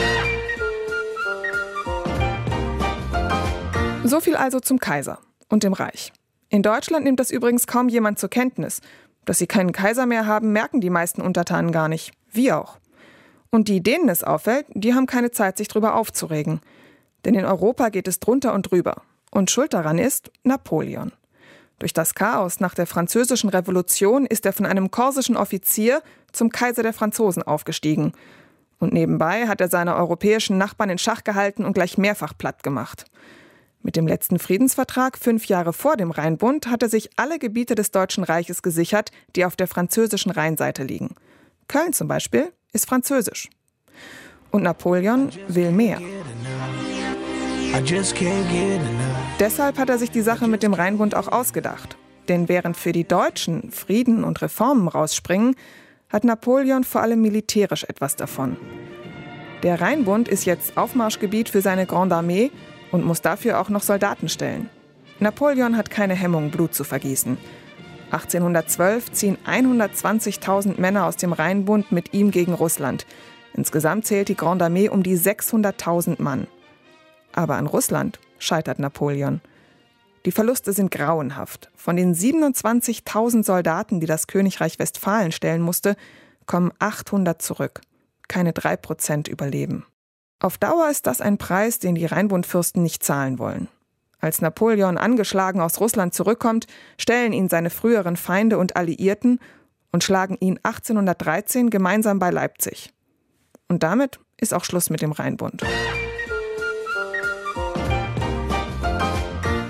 So 4.08 4.20
viel 4.20 4.36
also 4.36 4.58
zum 4.58 4.78
Kaiser 4.78 5.18
und 5.50 5.64
dem 5.64 5.74
Reich. 5.74 6.14
In 6.48 6.62
Deutschland 6.62 7.04
nimmt 7.04 7.20
das 7.20 7.30
übrigens 7.30 7.66
kaum 7.66 7.90
jemand 7.90 8.18
zur 8.18 8.30
Kenntnis. 8.30 8.80
Dass 9.26 9.36
sie 9.36 9.46
keinen 9.46 9.72
Kaiser 9.72 10.06
mehr 10.06 10.24
haben, 10.24 10.50
merken 10.50 10.80
die 10.80 10.88
meisten 10.88 11.20
Untertanen 11.20 11.72
gar 11.72 11.88
nicht. 11.88 12.12
Wie 12.32 12.50
auch. 12.50 12.78
Und 13.50 13.68
die, 13.68 13.82
denen 13.82 14.08
es 14.08 14.24
auffällt, 14.24 14.64
die 14.70 14.94
haben 14.94 15.04
keine 15.04 15.30
Zeit, 15.30 15.58
sich 15.58 15.68
darüber 15.68 15.94
aufzuregen. 15.94 16.60
Denn 17.26 17.34
in 17.34 17.44
Europa 17.44 17.90
geht 17.90 18.08
es 18.08 18.18
drunter 18.18 18.54
und 18.54 18.70
drüber. 18.70 19.02
Und 19.30 19.50
schuld 19.50 19.74
daran 19.74 19.98
ist 19.98 20.30
Napoleon. 20.42 21.12
Durch 21.78 21.92
das 21.92 22.14
Chaos 22.14 22.60
nach 22.60 22.74
der 22.74 22.86
Französischen 22.86 23.50
Revolution 23.50 24.24
ist 24.24 24.46
er 24.46 24.54
von 24.54 24.64
einem 24.64 24.90
korsischen 24.90 25.36
Offizier 25.36 26.02
zum 26.32 26.48
Kaiser 26.48 26.82
der 26.82 26.94
Franzosen 26.94 27.42
aufgestiegen. 27.42 28.12
Und 28.78 28.94
nebenbei 28.94 29.48
hat 29.48 29.60
er 29.60 29.68
seine 29.68 29.96
europäischen 29.96 30.56
Nachbarn 30.56 30.88
in 30.88 30.98
Schach 30.98 31.24
gehalten 31.24 31.66
und 31.66 31.74
gleich 31.74 31.98
mehrfach 31.98 32.32
platt 32.38 32.62
gemacht. 32.62 33.04
Mit 33.82 33.96
dem 33.96 34.06
letzten 34.06 34.38
Friedensvertrag 34.38 35.16
fünf 35.16 35.46
Jahre 35.46 35.72
vor 35.72 35.96
dem 35.96 36.10
Rheinbund 36.10 36.68
hat 36.68 36.82
er 36.82 36.88
sich 36.88 37.10
alle 37.16 37.38
Gebiete 37.38 37.74
des 37.74 37.90
Deutschen 37.90 38.24
Reiches 38.24 38.62
gesichert, 38.62 39.10
die 39.36 39.44
auf 39.44 39.56
der 39.56 39.68
französischen 39.68 40.30
Rheinseite 40.30 40.82
liegen. 40.82 41.14
Köln 41.68 41.92
zum 41.92 42.08
Beispiel 42.08 42.52
ist 42.72 42.88
französisch. 42.88 43.48
Und 44.50 44.62
Napoleon 44.62 45.30
will 45.48 45.70
mehr. 45.70 46.00
Deshalb 49.38 49.78
hat 49.78 49.90
er 49.90 49.98
sich 49.98 50.10
die 50.10 50.22
Sache 50.22 50.48
mit 50.48 50.62
dem 50.62 50.74
Rheinbund 50.74 51.14
auch 51.14 51.28
ausgedacht. 51.28 51.96
Denn 52.28 52.48
während 52.48 52.76
für 52.76 52.92
die 52.92 53.06
Deutschen 53.06 53.70
Frieden 53.70 54.24
und 54.24 54.42
Reformen 54.42 54.88
rausspringen, 54.88 55.54
hat 56.08 56.24
Napoleon 56.24 56.84
vor 56.84 57.02
allem 57.02 57.20
militärisch 57.20 57.84
etwas 57.84 58.16
davon. 58.16 58.56
Der 59.62 59.80
Rheinbund 59.80 60.28
ist 60.28 60.44
jetzt 60.44 60.76
Aufmarschgebiet 60.76 61.48
für 61.48 61.60
seine 61.60 61.84
Grande 61.86 62.16
Armee 62.16 62.50
und 62.90 63.04
muss 63.04 63.22
dafür 63.22 63.60
auch 63.60 63.68
noch 63.68 63.82
Soldaten 63.82 64.28
stellen. 64.28 64.70
Napoleon 65.20 65.76
hat 65.76 65.90
keine 65.90 66.14
Hemmung, 66.14 66.50
Blut 66.50 66.74
zu 66.74 66.84
vergießen. 66.84 67.38
1812 68.10 69.12
ziehen 69.12 69.38
120.000 69.46 70.80
Männer 70.80 71.06
aus 71.06 71.16
dem 71.16 71.32
Rheinbund 71.32 71.92
mit 71.92 72.14
ihm 72.14 72.30
gegen 72.30 72.54
Russland. 72.54 73.06
Insgesamt 73.52 74.06
zählt 74.06 74.28
die 74.28 74.36
Grande 74.36 74.66
Armee 74.66 74.88
um 74.88 75.02
die 75.02 75.18
600.000 75.18 76.22
Mann. 76.22 76.46
Aber 77.32 77.56
an 77.56 77.66
Russland 77.66 78.18
scheitert 78.38 78.78
Napoleon. 78.78 79.40
Die 80.24 80.32
Verluste 80.32 80.72
sind 80.72 80.90
grauenhaft. 80.90 81.70
Von 81.74 81.96
den 81.96 82.14
27.000 82.14 83.44
Soldaten, 83.44 84.00
die 84.00 84.06
das 84.06 84.26
Königreich 84.26 84.78
Westfalen 84.78 85.32
stellen 85.32 85.62
musste, 85.62 85.96
kommen 86.46 86.72
800 86.78 87.40
zurück. 87.40 87.80
Keine 88.28 88.52
drei 88.52 88.76
Prozent 88.76 89.28
überleben. 89.28 89.84
Auf 90.40 90.56
Dauer 90.56 90.88
ist 90.88 91.08
das 91.08 91.20
ein 91.20 91.36
Preis, 91.36 91.80
den 91.80 91.96
die 91.96 92.06
Rheinbundfürsten 92.06 92.80
nicht 92.82 93.02
zahlen 93.02 93.40
wollen. 93.40 93.68
Als 94.20 94.40
Napoleon 94.40 94.96
angeschlagen 94.96 95.60
aus 95.60 95.80
Russland 95.80 96.14
zurückkommt, 96.14 96.66
stellen 96.96 97.32
ihn 97.32 97.48
seine 97.48 97.70
früheren 97.70 98.16
Feinde 98.16 98.58
und 98.58 98.76
Alliierten 98.76 99.40
und 99.90 100.04
schlagen 100.04 100.36
ihn 100.38 100.60
1813 100.62 101.70
gemeinsam 101.70 102.20
bei 102.20 102.30
Leipzig. 102.30 102.92
Und 103.68 103.82
damit 103.82 104.20
ist 104.36 104.54
auch 104.54 104.64
Schluss 104.64 104.90
mit 104.90 105.02
dem 105.02 105.10
Rheinbund. 105.10 105.64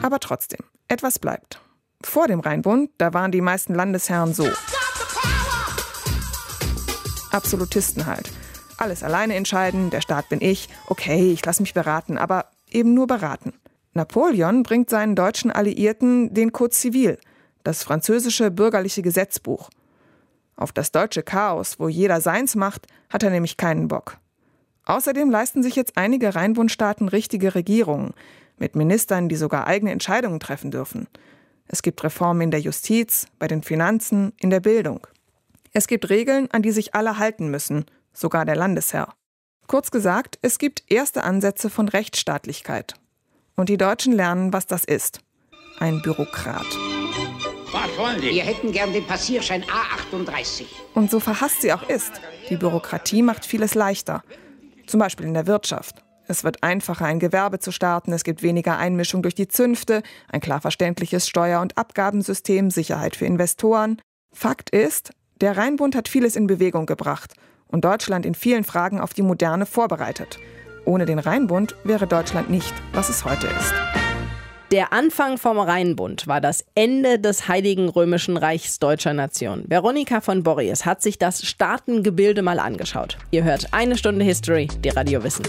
Aber 0.02 0.20
trotzdem, 0.20 0.60
etwas 0.86 1.18
bleibt. 1.18 1.60
Vor 2.02 2.28
dem 2.28 2.40
Rheinbund, 2.40 2.90
da 2.98 3.14
waren 3.14 3.32
die 3.32 3.40
meisten 3.40 3.74
Landesherren 3.74 4.34
so. 4.34 4.48
Absolutisten 7.30 8.06
halt 8.06 8.30
alles 8.80 9.02
alleine 9.02 9.34
entscheiden, 9.34 9.90
der 9.90 10.00
Staat 10.00 10.28
bin 10.28 10.40
ich, 10.40 10.68
okay, 10.86 11.32
ich 11.32 11.44
lasse 11.44 11.62
mich 11.62 11.74
beraten, 11.74 12.18
aber 12.18 12.46
eben 12.70 12.94
nur 12.94 13.06
beraten. 13.06 13.52
Napoleon 13.94 14.62
bringt 14.62 14.90
seinen 14.90 15.16
deutschen 15.16 15.50
Alliierten 15.50 16.32
den 16.32 16.52
Code 16.52 16.74
Civil, 16.74 17.18
das 17.64 17.82
französische 17.82 18.50
bürgerliche 18.50 19.02
Gesetzbuch. 19.02 19.70
Auf 20.56 20.72
das 20.72 20.92
deutsche 20.92 21.22
Chaos, 21.22 21.78
wo 21.78 21.88
jeder 21.88 22.20
seins 22.20 22.54
macht, 22.54 22.86
hat 23.10 23.22
er 23.22 23.30
nämlich 23.30 23.56
keinen 23.56 23.88
Bock. 23.88 24.18
Außerdem 24.84 25.30
leisten 25.30 25.62
sich 25.62 25.76
jetzt 25.76 25.96
einige 25.96 26.34
Rheinbundstaaten 26.34 27.08
richtige 27.08 27.54
Regierungen, 27.54 28.14
mit 28.58 28.74
Ministern, 28.74 29.28
die 29.28 29.36
sogar 29.36 29.66
eigene 29.66 29.92
Entscheidungen 29.92 30.40
treffen 30.40 30.70
dürfen. 30.70 31.06
Es 31.66 31.82
gibt 31.82 32.02
Reformen 32.02 32.40
in 32.40 32.50
der 32.50 32.60
Justiz, 32.60 33.26
bei 33.38 33.46
den 33.46 33.62
Finanzen, 33.62 34.32
in 34.40 34.50
der 34.50 34.60
Bildung. 34.60 35.06
Es 35.72 35.86
gibt 35.86 36.08
Regeln, 36.08 36.48
an 36.50 36.62
die 36.62 36.72
sich 36.72 36.94
alle 36.94 37.18
halten 37.18 37.50
müssen, 37.50 37.84
sogar 38.12 38.44
der 38.44 38.56
Landesherr. 38.56 39.14
Kurz 39.68 39.90
gesagt, 39.90 40.38
es 40.40 40.58
gibt 40.58 40.82
erste 40.90 41.24
Ansätze 41.24 41.68
von 41.68 41.88
Rechtsstaatlichkeit. 41.88 42.94
Und 43.54 43.68
die 43.68 43.76
Deutschen 43.76 44.14
lernen, 44.14 44.52
was 44.52 44.66
das 44.66 44.84
ist. 44.84 45.20
Ein 45.78 46.00
Bürokrat. 46.00 46.66
Was 47.70 47.98
wollen 47.98 48.18
Sie? 48.18 48.30
Wir 48.30 48.44
hätten 48.44 48.72
gern 48.72 48.94
den 48.94 49.06
Passierschein 49.06 49.62
A38. 49.64 50.64
Und 50.94 51.10
so 51.10 51.20
verhasst 51.20 51.60
sie 51.60 51.72
auch 51.74 51.86
ist, 51.86 52.12
die 52.48 52.56
Bürokratie 52.56 53.20
macht 53.20 53.44
vieles 53.44 53.74
leichter. 53.74 54.22
Zum 54.86 55.00
Beispiel 55.00 55.26
in 55.26 55.34
der 55.34 55.46
Wirtschaft. 55.46 55.96
Es 56.26 56.44
wird 56.44 56.62
einfacher, 56.62 57.04
ein 57.04 57.18
Gewerbe 57.18 57.58
zu 57.58 57.70
starten, 57.70 58.12
es 58.12 58.24
gibt 58.24 58.42
weniger 58.42 58.78
Einmischung 58.78 59.22
durch 59.22 59.34
die 59.34 59.48
Zünfte, 59.48 60.02
ein 60.28 60.40
klar 60.40 60.62
verständliches 60.62 61.28
Steuer- 61.28 61.60
und 61.60 61.76
Abgabensystem, 61.76 62.70
Sicherheit 62.70 63.16
für 63.16 63.26
Investoren. 63.26 64.00
Fakt 64.32 64.70
ist, 64.70 65.10
der 65.42 65.58
Rheinbund 65.58 65.94
hat 65.94 66.08
vieles 66.08 66.36
in 66.36 66.46
Bewegung 66.46 66.86
gebracht 66.86 67.34
und 67.68 67.84
Deutschland 67.84 68.26
in 68.26 68.34
vielen 68.34 68.64
Fragen 68.64 69.00
auf 69.00 69.14
die 69.14 69.22
Moderne 69.22 69.66
vorbereitet. 69.66 70.38
Ohne 70.84 71.06
den 71.06 71.18
Rheinbund 71.18 71.76
wäre 71.84 72.06
Deutschland 72.06 72.50
nicht, 72.50 72.72
was 72.92 73.08
es 73.08 73.24
heute 73.24 73.46
ist. 73.46 73.74
Der 74.70 74.92
Anfang 74.92 75.38
vom 75.38 75.58
Rheinbund 75.58 76.26
war 76.26 76.42
das 76.42 76.66
Ende 76.74 77.18
des 77.18 77.48
Heiligen 77.48 77.88
Römischen 77.88 78.36
Reichs 78.36 78.78
deutscher 78.78 79.14
Nation. 79.14 79.64
Veronika 79.66 80.20
von 80.20 80.42
Borries 80.42 80.84
hat 80.84 81.00
sich 81.00 81.18
das 81.18 81.46
Staatengebilde 81.46 82.42
mal 82.42 82.58
angeschaut. 82.58 83.16
Ihr 83.30 83.44
hört 83.44 83.72
eine 83.72 83.96
Stunde 83.96 84.26
History, 84.26 84.68
die 84.84 84.90
Radio 84.90 85.24
Wissen. 85.24 85.46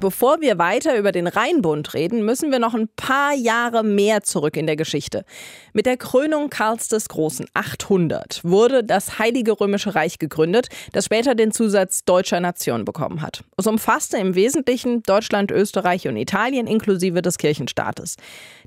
Bevor 0.00 0.40
wir 0.40 0.56
weiter 0.56 0.96
über 0.96 1.12
den 1.12 1.26
Rheinbund 1.26 1.92
reden, 1.92 2.24
müssen 2.24 2.50
wir 2.50 2.58
noch 2.58 2.72
ein 2.72 2.88
paar 2.96 3.34
Jahre 3.34 3.84
mehr 3.84 4.22
zurück 4.22 4.56
in 4.56 4.66
der 4.66 4.76
Geschichte. 4.76 5.26
Mit 5.74 5.84
der 5.84 5.98
Krönung 5.98 6.48
Karls 6.48 6.88
des 6.88 7.10
Großen 7.10 7.44
800 7.52 8.40
wurde 8.42 8.82
das 8.82 9.18
Heilige 9.18 9.60
Römische 9.60 9.94
Reich 9.94 10.18
gegründet, 10.18 10.68
das 10.94 11.04
später 11.04 11.34
den 11.34 11.52
Zusatz 11.52 12.06
deutscher 12.06 12.40
Nation 12.40 12.86
bekommen 12.86 13.20
hat. 13.20 13.44
Es 13.58 13.66
umfasste 13.66 14.16
im 14.16 14.34
Wesentlichen 14.34 15.02
Deutschland, 15.02 15.50
Österreich 15.50 16.08
und 16.08 16.16
Italien 16.16 16.66
inklusive 16.66 17.20
des 17.20 17.36
Kirchenstaates. 17.36 18.16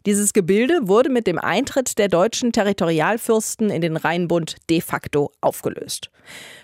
Dieses 0.06 0.34
Gebilde 0.34 0.80
wurde 0.82 1.10
mit 1.10 1.28
dem 1.28 1.40
Eintritt 1.40 1.98
der 1.98 2.10
deutschen 2.10 2.52
Territorialfürsten 2.52 3.70
in 3.70 3.82
den 3.82 3.96
Rheinbund 3.96 4.58
de 4.70 4.82
facto 4.82 5.32
aufgelöst. 5.40 6.10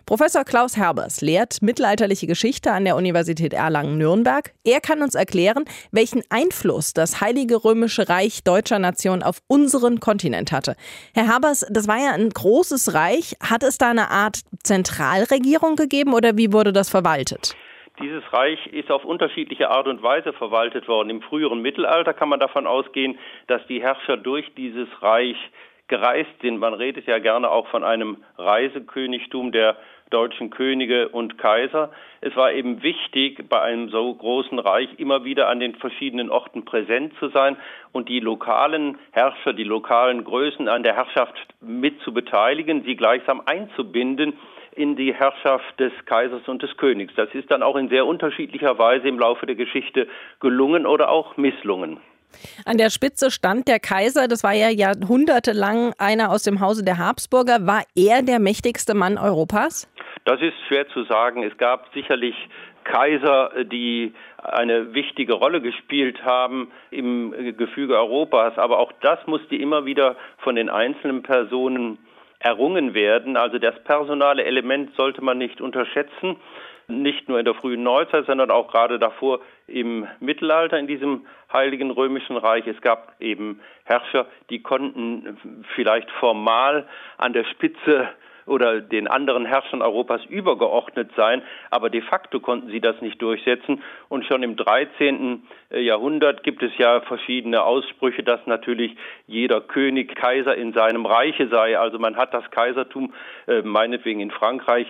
Professor 0.05 0.43
Klaus 0.43 0.75
Herbers 0.75 1.21
lehrt 1.21 1.61
mittelalterliche 1.61 2.27
Geschichte 2.27 2.73
an 2.73 2.83
der 2.83 2.97
Universität 2.97 3.53
Erlangen-Nürnberg. 3.53 4.53
Er 4.65 4.81
kann 4.81 5.01
uns 5.01 5.15
erklären, 5.15 5.63
welchen 5.91 6.21
Einfluss 6.29 6.91
das 6.91 7.21
Heilige 7.21 7.63
Römische 7.63 8.09
Reich 8.09 8.43
deutscher 8.43 8.79
Nation 8.79 9.23
auf 9.23 9.41
unseren 9.47 10.01
Kontinent 10.01 10.51
hatte. 10.51 10.75
Herr 11.13 11.27
Herbers, 11.27 11.65
das 11.69 11.87
war 11.87 11.97
ja 11.97 12.11
ein 12.11 12.29
großes 12.29 12.93
Reich. 12.93 13.37
Hat 13.39 13.63
es 13.63 13.77
da 13.77 13.91
eine 13.91 14.11
Art 14.11 14.41
Zentralregierung 14.63 15.77
gegeben 15.77 16.13
oder 16.13 16.35
wie 16.35 16.51
wurde 16.51 16.73
das 16.73 16.89
verwaltet? 16.89 17.55
Dieses 18.01 18.23
Reich 18.31 18.65
ist 18.67 18.91
auf 18.91 19.03
unterschiedliche 19.03 19.69
Art 19.69 19.87
und 19.87 20.01
Weise 20.01 20.31
verwaltet 20.31 20.87
worden. 20.87 21.09
Im 21.09 21.21
früheren 21.21 21.61
Mittelalter 21.61 22.13
kann 22.13 22.29
man 22.29 22.39
davon 22.39 22.65
ausgehen, 22.65 23.19
dass 23.47 23.65
die 23.67 23.81
Herrscher 23.81 24.15
durch 24.15 24.53
dieses 24.55 24.87
Reich 25.01 25.35
gereist 25.89 26.31
sind. 26.41 26.59
Man 26.59 26.73
redet 26.73 27.07
ja 27.07 27.19
gerne 27.19 27.49
auch 27.49 27.67
von 27.67 27.83
einem 27.83 28.17
Reisekönigtum 28.37 29.51
der 29.51 29.75
deutschen 30.11 30.49
Könige 30.49 31.09
und 31.09 31.37
Kaiser. 31.37 31.91
Es 32.21 32.35
war 32.35 32.53
eben 32.53 32.81
wichtig, 32.81 33.47
bei 33.49 33.61
einem 33.61 33.89
so 33.89 34.13
großen 34.13 34.59
Reich 34.59 34.89
immer 34.97 35.23
wieder 35.25 35.49
an 35.49 35.59
den 35.59 35.75
verschiedenen 35.75 36.29
Orten 36.29 36.65
präsent 36.65 37.13
zu 37.19 37.27
sein 37.29 37.57
und 37.91 38.09
die 38.09 38.19
lokalen 38.19 38.97
Herrscher, 39.11 39.53
die 39.53 39.63
lokalen 39.63 40.23
Größen 40.23 40.67
an 40.67 40.83
der 40.83 40.95
Herrschaft 40.95 41.35
mit 41.61 42.01
zu 42.01 42.13
beteiligen, 42.13 42.83
sie 42.83 42.95
gleichsam 42.95 43.41
einzubinden 43.45 44.33
in 44.75 44.95
die 44.95 45.13
Herrschaft 45.13 45.79
des 45.79 45.91
Kaisers 46.05 46.47
und 46.47 46.61
des 46.61 46.75
Königs. 46.77 47.13
Das 47.15 47.29
ist 47.33 47.49
dann 47.51 47.63
auch 47.63 47.75
in 47.75 47.89
sehr 47.89 48.05
unterschiedlicher 48.05 48.77
Weise 48.77 49.07
im 49.07 49.19
Laufe 49.19 49.45
der 49.45 49.55
Geschichte 49.55 50.07
gelungen 50.39 50.85
oder 50.85 51.09
auch 51.09 51.37
misslungen. 51.37 51.99
An 52.65 52.77
der 52.77 52.89
Spitze 52.89 53.31
stand 53.31 53.67
der 53.67 53.79
Kaiser, 53.79 54.27
das 54.27 54.43
war 54.43 54.53
ja 54.53 54.69
jahrhundertelang 54.69 55.93
einer 55.97 56.31
aus 56.31 56.43
dem 56.43 56.59
Hause 56.59 56.83
der 56.83 56.97
Habsburger. 56.97 57.65
War 57.65 57.83
er 57.95 58.21
der 58.21 58.39
mächtigste 58.39 58.93
Mann 58.93 59.17
Europas? 59.17 59.91
Das 60.25 60.39
ist 60.41 60.53
schwer 60.67 60.87
zu 60.89 61.03
sagen. 61.05 61.43
Es 61.43 61.57
gab 61.57 61.91
sicherlich 61.93 62.35
Kaiser, 62.83 63.51
die 63.65 64.13
eine 64.37 64.93
wichtige 64.93 65.33
Rolle 65.33 65.61
gespielt 65.61 66.23
haben 66.23 66.71
im 66.91 67.55
Gefüge 67.57 67.95
Europas, 67.95 68.57
aber 68.57 68.79
auch 68.79 68.91
das 69.01 69.19
musste 69.27 69.55
immer 69.55 69.85
wieder 69.85 70.15
von 70.39 70.55
den 70.55 70.69
einzelnen 70.69 71.23
Personen 71.23 71.97
errungen 72.39 72.93
werden. 72.93 73.37
Also 73.37 73.59
das 73.59 73.77
personale 73.83 74.43
Element 74.43 74.95
sollte 74.95 75.23
man 75.23 75.37
nicht 75.37 75.61
unterschätzen, 75.61 76.37
nicht 76.87 77.29
nur 77.29 77.37
in 77.37 77.45
der 77.45 77.53
frühen 77.53 77.83
Neuzeit, 77.83 78.25
sondern 78.25 78.49
auch 78.49 78.71
gerade 78.71 78.97
davor 78.97 79.41
im 79.67 80.07
Mittelalter 80.19 80.79
in 80.79 80.87
diesem 80.87 81.25
Heiligen 81.51 81.91
Römischen 81.91 82.37
Reich. 82.37 82.65
Es 82.65 82.81
gab 82.81 83.13
eben 83.19 83.59
Herrscher, 83.83 84.25
die 84.49 84.61
konnten 84.61 85.65
vielleicht 85.75 86.09
formal 86.11 86.87
an 87.17 87.33
der 87.33 87.43
Spitze 87.43 88.09
oder 88.49 88.81
den 88.81 89.07
anderen 89.07 89.45
Herrschern 89.45 89.81
Europas 89.81 90.21
übergeordnet 90.25 91.11
sein, 91.15 91.41
aber 91.69 91.89
de 91.89 92.01
facto 92.01 92.39
konnten 92.39 92.69
sie 92.69 92.81
das 92.81 92.99
nicht 93.01 93.21
durchsetzen. 93.21 93.81
Und 94.09 94.25
schon 94.25 94.43
im 94.43 94.55
13. 94.55 95.43
Äh, 95.69 95.81
Jahrhundert 95.81 96.43
gibt 96.43 96.63
es 96.63 96.71
ja 96.77 97.01
verschiedene 97.01 97.63
Aussprüche, 97.63 98.23
dass 98.23 98.45
natürlich 98.45 98.95
jeder 99.27 99.61
König 99.61 100.15
Kaiser 100.15 100.55
in 100.55 100.73
seinem 100.73 101.05
Reiche 101.05 101.47
sei. 101.47 101.77
Also 101.77 101.99
man 101.99 102.17
hat 102.17 102.33
das 102.33 102.49
Kaisertum 102.51 103.13
äh, 103.47 103.61
meinetwegen 103.61 104.19
in 104.19 104.31
Frankreich 104.31 104.87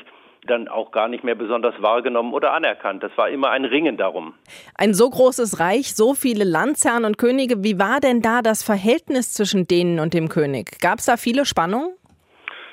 dann 0.48 0.68
auch 0.68 0.92
gar 0.92 1.08
nicht 1.08 1.24
mehr 1.24 1.36
besonders 1.36 1.76
wahrgenommen 1.82 2.34
oder 2.34 2.54
anerkannt. 2.54 3.04
Das 3.04 3.12
war 3.18 3.30
immer 3.30 3.50
ein 3.52 3.66
Ringen 3.66 3.98
darum. 3.98 4.34
Ein 4.76 4.94
so 4.94 5.10
großes 5.10 5.60
Reich, 5.60 5.96
so 5.96 6.14
viele 6.14 6.44
Landsherren 6.44 7.06
und 7.06 7.18
Könige, 7.18 7.64
wie 7.64 7.78
war 7.78 8.00
denn 8.00 8.22
da 8.22 8.42
das 8.42 8.64
Verhältnis 8.64 9.34
zwischen 9.34 9.68
denen 9.68 10.00
und 10.00 10.14
dem 10.14 10.30
König? 10.30 10.80
Gab 10.80 11.00
es 11.00 11.06
da 11.06 11.18
viele 11.18 11.46
Spannungen? 11.46 11.99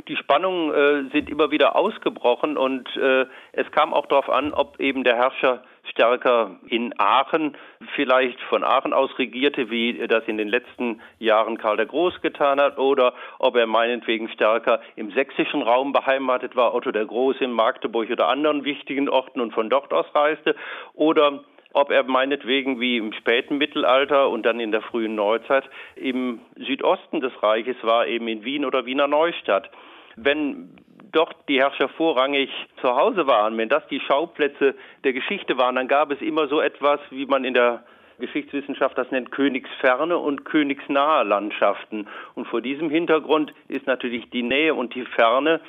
Die 0.08 0.16
Spannungen 0.16 0.72
äh, 0.72 1.10
sind 1.10 1.28
immer 1.28 1.50
wieder 1.50 1.76
ausgebrochen 1.76 2.56
und 2.56 2.88
äh, 2.96 3.26
es 3.52 3.70
kam 3.72 3.92
auch 3.92 4.06
darauf 4.06 4.30
an, 4.30 4.52
ob 4.52 4.78
eben 4.78 5.04
der 5.04 5.16
Herrscher 5.16 5.62
stärker 5.90 6.56
in 6.68 6.94
Aachen, 6.98 7.56
vielleicht 7.94 8.40
von 8.42 8.64
Aachen 8.64 8.92
aus 8.92 9.10
regierte, 9.18 9.70
wie 9.70 10.06
das 10.06 10.24
in 10.26 10.38
den 10.38 10.48
letzten 10.48 11.00
Jahren 11.18 11.58
Karl 11.58 11.76
der 11.76 11.86
Groß 11.86 12.20
getan 12.22 12.60
hat, 12.60 12.78
oder 12.78 13.14
ob 13.38 13.56
er 13.56 13.66
meinetwegen 13.66 14.28
stärker 14.28 14.80
im 14.96 15.10
sächsischen 15.12 15.62
Raum 15.62 15.92
beheimatet 15.92 16.56
war, 16.56 16.74
Otto 16.74 16.92
der 16.92 17.06
Große 17.06 17.42
in 17.44 17.52
Magdeburg 17.52 18.10
oder 18.10 18.28
anderen 18.28 18.64
wichtigen 18.64 19.08
Orten 19.08 19.40
und 19.40 19.52
von 19.52 19.70
dort 19.70 19.92
aus 19.92 20.06
reiste, 20.14 20.54
oder 20.94 21.44
ob 21.72 21.90
er 21.90 22.04
meinetwegen 22.04 22.80
wie 22.80 22.96
im 22.96 23.12
späten 23.12 23.58
Mittelalter 23.58 24.30
und 24.30 24.46
dann 24.46 24.60
in 24.60 24.72
der 24.72 24.80
frühen 24.80 25.14
Neuzeit 25.14 25.64
im 25.94 26.40
Südosten 26.56 27.20
des 27.20 27.32
Reiches 27.42 27.76
war, 27.82 28.06
eben 28.06 28.28
in 28.28 28.44
Wien 28.44 28.64
oder 28.64 28.86
Wiener 28.86 29.08
Neustadt 29.08 29.70
wenn 30.16 30.70
dort 31.12 31.36
die 31.48 31.60
Herrscher 31.60 31.88
vorrangig 31.88 32.50
zu 32.80 32.94
Hause 32.94 33.26
waren, 33.26 33.56
wenn 33.56 33.68
das 33.68 33.86
die 33.88 34.00
Schauplätze 34.00 34.74
der 35.04 35.12
Geschichte 35.12 35.56
waren, 35.56 35.76
dann 35.76 35.88
gab 35.88 36.10
es 36.10 36.20
immer 36.20 36.48
so 36.48 36.60
etwas, 36.60 37.00
wie 37.10 37.26
man 37.26 37.44
in 37.44 37.54
der 37.54 37.84
Geschichtswissenschaft 38.18 38.96
das 38.96 39.10
nennt, 39.10 39.30
königsferne 39.30 40.16
und 40.16 40.44
königsnahe 40.44 41.24
Landschaften. 41.24 42.08
Und 42.34 42.48
vor 42.48 42.60
diesem 42.60 42.90
Hintergrund 42.90 43.52
ist 43.68 43.86
natürlich 43.86 44.30
die 44.30 44.42
Nähe 44.42 44.74
und 44.74 44.94
die 44.94 45.04
Ferne 45.04 45.60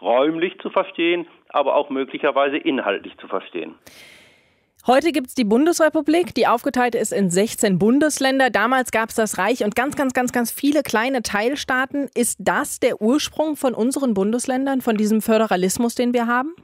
räumlich 0.00 0.58
zu 0.60 0.70
verstehen, 0.70 1.26
aber 1.48 1.74
auch 1.74 1.90
möglicherweise 1.90 2.56
inhaltlich 2.56 3.16
zu 3.18 3.28
verstehen. 3.28 3.74
Heute 4.86 5.10
gibt 5.10 5.26
es 5.26 5.34
die 5.34 5.42
Bundesrepublik, 5.42 6.32
die 6.32 6.46
aufgeteilt 6.46 6.94
ist 6.94 7.12
in 7.12 7.28
16 7.28 7.76
Bundesländer. 7.76 8.50
Damals 8.50 8.92
gab 8.92 9.08
es 9.08 9.16
das 9.16 9.36
Reich 9.36 9.64
und 9.64 9.74
ganz, 9.74 9.96
ganz, 9.96 10.12
ganz, 10.12 10.30
ganz 10.30 10.52
viele 10.52 10.84
kleine 10.84 11.22
Teilstaaten. 11.22 12.08
Ist 12.14 12.36
das 12.38 12.78
der 12.78 13.02
Ursprung 13.02 13.56
von 13.56 13.74
unseren 13.74 14.14
Bundesländern, 14.14 14.82
von 14.82 14.96
diesem 14.96 15.22
Föderalismus, 15.22 15.96
den 15.96 16.14
wir 16.14 16.28
haben? 16.28 16.54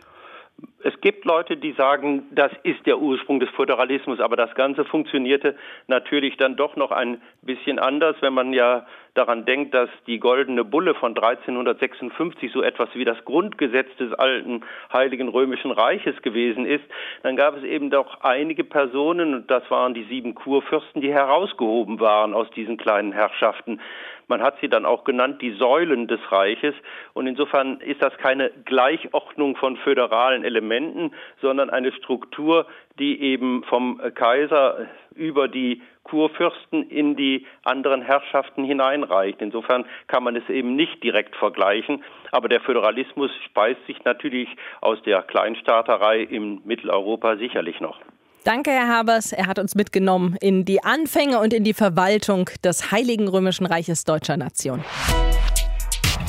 Es 0.85 1.01
gibt 1.01 1.25
Leute, 1.25 1.57
die 1.57 1.73
sagen, 1.73 2.25
das 2.33 2.51
ist 2.65 2.85
der 2.87 2.99
Ursprung 2.99 3.39
des 3.39 3.49
Föderalismus, 3.51 4.19
aber 4.19 4.35
das 4.35 4.53
Ganze 4.57 4.85
funktionierte 4.85 5.55
natürlich 5.87 6.37
dann 6.37 6.57
doch 6.57 6.75
noch 6.75 6.91
ein 6.91 7.23
bisschen 7.43 7.79
anders, 7.79 8.17
wenn 8.21 8.35
man 8.35 8.53
ja 8.53 8.85
daran 9.15 9.45
denkt, 9.45 9.75
dass 9.75 9.91
die 10.07 10.19
goldene 10.19 10.65
Bulle 10.65 10.95
von 10.95 11.11
1356 11.11 12.51
so 12.51 12.63
etwas 12.63 12.89
wie 12.95 13.05
das 13.05 13.25
Grundgesetz 13.25 13.95
des 13.99 14.13
alten 14.15 14.63
Heiligen 14.93 15.29
Römischen 15.29 15.71
Reiches 15.71 16.21
gewesen 16.23 16.67
ist, 16.67 16.85
dann 17.23 17.37
gab 17.37 17.57
es 17.57 17.63
eben 17.63 17.91
doch 17.91 18.23
einige 18.23 18.65
Personen, 18.65 19.35
und 19.35 19.51
das 19.51 19.71
waren 19.71 19.95
die 19.95 20.05
sieben 20.05 20.35
Kurfürsten, 20.35 21.01
die 21.01 21.13
herausgehoben 21.13 22.01
waren 22.01 22.35
aus 22.35 22.51
diesen 22.51 22.77
kleinen 22.77 23.13
Herrschaften. 23.13 23.81
Man 24.29 24.41
hat 24.41 24.59
sie 24.61 24.69
dann 24.69 24.87
auch 24.87 25.05
genannt 25.05 25.43
die 25.43 25.53
Säulen 25.53 26.07
des 26.07 26.21
Reiches. 26.33 26.75
Und 27.13 27.27
insofern 27.27 27.81
ist 27.81 28.03
das 28.03 28.17
keine 28.17 28.51
Gleichordnung 28.65 29.57
von 29.57 29.77
föderalen 29.77 30.43
Elementen 30.43 30.72
Elementen, 30.73 31.15
sondern 31.41 31.71
eine 31.71 31.93
Struktur, 31.93 32.67
die 32.99 33.21
eben 33.21 33.65
vom 33.65 34.01
Kaiser 34.15 34.87
über 35.15 35.49
die 35.49 35.83
Kurfürsten 36.05 36.89
in 36.89 37.17
die 37.17 37.47
anderen 37.65 38.03
Herrschaften 38.03 38.65
hineinreicht. 38.65 39.41
Insofern 39.41 39.85
kann 40.09 40.25
man 40.25 40.37
es 40.37 40.49
eben 40.49 40.75
nicht 40.75 41.03
direkt 41.03 41.37
vergleichen. 41.37 42.03
Aber 42.33 42.49
der 42.49 42.61
Föderalismus 42.61 43.31
speist 43.47 43.85
sich 43.87 44.03
natürlich 44.05 44.49
aus 44.81 45.01
der 45.03 45.23
Kleinstaaterei 45.23 46.23
im 46.23 46.63
Mitteleuropa 46.65 47.37
sicherlich 47.37 47.81
noch. 47.81 48.01
Danke, 48.45 48.73
Herr 48.73 48.89
Habers. 48.89 49.33
Er 49.33 49.47
hat 49.47 49.61
uns 49.61 49.77
mitgenommen 49.77 50.37
in 50.41 50.65
die 50.65 50.83
Anfänge 50.83 51.39
und 51.39 51.55
in 51.55 51.63
die 51.63 51.75
Verwaltung 51.75 52.51
des 52.65 52.91
Heiligen 52.91 53.29
Römischen 53.29 53.67
Reiches 53.67 54.05
deutscher 54.05 54.37
Nation. 54.37 54.83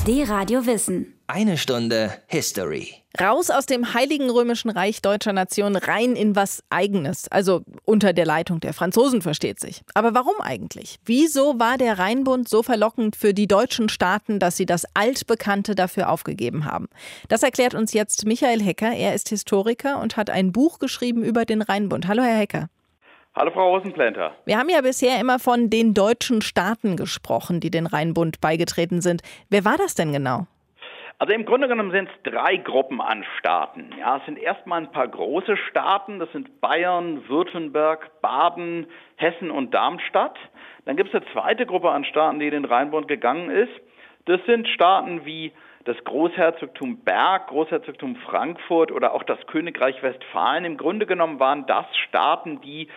Die 0.06 0.22
Radio 0.22 0.66
Wissen. 0.66 1.14
Eine 1.28 1.56
Stunde 1.56 2.12
History. 2.26 2.92
Raus 3.18 3.48
aus 3.48 3.64
dem 3.64 3.94
Heiligen 3.94 4.28
Römischen 4.28 4.68
Reich 4.68 5.00
deutscher 5.00 5.32
Nation 5.32 5.76
rein 5.76 6.14
in 6.14 6.36
was 6.36 6.62
Eigenes. 6.68 7.26
Also 7.28 7.62
unter 7.86 8.12
der 8.12 8.26
Leitung 8.26 8.60
der 8.60 8.74
Franzosen 8.74 9.22
versteht 9.22 9.60
sich. 9.60 9.80
Aber 9.94 10.12
warum 10.12 10.34
eigentlich? 10.42 10.98
Wieso 11.06 11.58
war 11.58 11.78
der 11.78 11.98
Rheinbund 11.98 12.50
so 12.50 12.62
verlockend 12.62 13.16
für 13.16 13.32
die 13.32 13.46
deutschen 13.46 13.88
Staaten, 13.88 14.38
dass 14.38 14.58
sie 14.58 14.66
das 14.66 14.84
Altbekannte 14.92 15.74
dafür 15.74 16.10
aufgegeben 16.10 16.66
haben? 16.66 16.88
Das 17.28 17.42
erklärt 17.42 17.74
uns 17.74 17.94
jetzt 17.94 18.26
Michael 18.26 18.62
Hecker. 18.62 18.92
Er 18.92 19.14
ist 19.14 19.30
Historiker 19.30 20.02
und 20.02 20.18
hat 20.18 20.28
ein 20.28 20.52
Buch 20.52 20.80
geschrieben 20.80 21.24
über 21.24 21.46
den 21.46 21.62
Rheinbund. 21.62 22.08
Hallo, 22.08 22.22
Herr 22.22 22.36
Hecker. 22.36 22.68
Hallo 23.36 23.50
Frau 23.50 23.74
Rosenplanter. 23.74 24.36
Wir 24.44 24.58
haben 24.58 24.68
ja 24.68 24.80
bisher 24.80 25.20
immer 25.20 25.40
von 25.40 25.68
den 25.68 25.92
deutschen 25.92 26.40
Staaten 26.40 26.96
gesprochen, 26.96 27.58
die 27.58 27.68
den 27.68 27.86
Rheinbund 27.86 28.40
beigetreten 28.40 29.00
sind. 29.00 29.22
Wer 29.50 29.64
war 29.64 29.76
das 29.76 29.96
denn 29.96 30.12
genau? 30.12 30.46
Also 31.18 31.34
im 31.34 31.44
Grunde 31.44 31.66
genommen 31.66 31.90
sind 31.90 32.08
es 32.08 32.32
drei 32.32 32.58
Gruppen 32.58 33.00
an 33.00 33.24
Staaten. 33.40 33.90
Ja, 33.98 34.18
es 34.18 34.24
sind 34.26 34.38
erstmal 34.38 34.82
ein 34.82 34.92
paar 34.92 35.08
große 35.08 35.56
Staaten, 35.68 36.20
das 36.20 36.30
sind 36.30 36.60
Bayern, 36.60 37.28
Württemberg, 37.28 38.20
Baden, 38.20 38.86
Hessen 39.16 39.50
und 39.50 39.74
Darmstadt. 39.74 40.38
Dann 40.84 40.96
gibt 40.96 41.08
es 41.08 41.16
eine 41.16 41.32
zweite 41.32 41.66
Gruppe 41.66 41.90
an 41.90 42.04
Staaten, 42.04 42.38
die 42.38 42.46
in 42.46 42.52
den 42.52 42.64
Rheinbund 42.64 43.08
gegangen 43.08 43.50
ist. 43.50 43.72
Das 44.26 44.40
sind 44.46 44.68
Staaten 44.68 45.24
wie 45.24 45.52
das 45.84 45.96
Großherzogtum 46.04 46.98
Berg, 46.98 47.48
Großherzogtum 47.48 48.16
Frankfurt 48.16 48.92
oder 48.92 49.12
auch 49.12 49.22
das 49.24 49.44
Königreich 49.48 50.02
Westfalen. 50.02 50.64
Im 50.64 50.76
Grunde 50.76 51.04
genommen 51.04 51.40
waren 51.40 51.66
das 51.66 51.86
Staaten, 52.08 52.60
die 52.60 52.88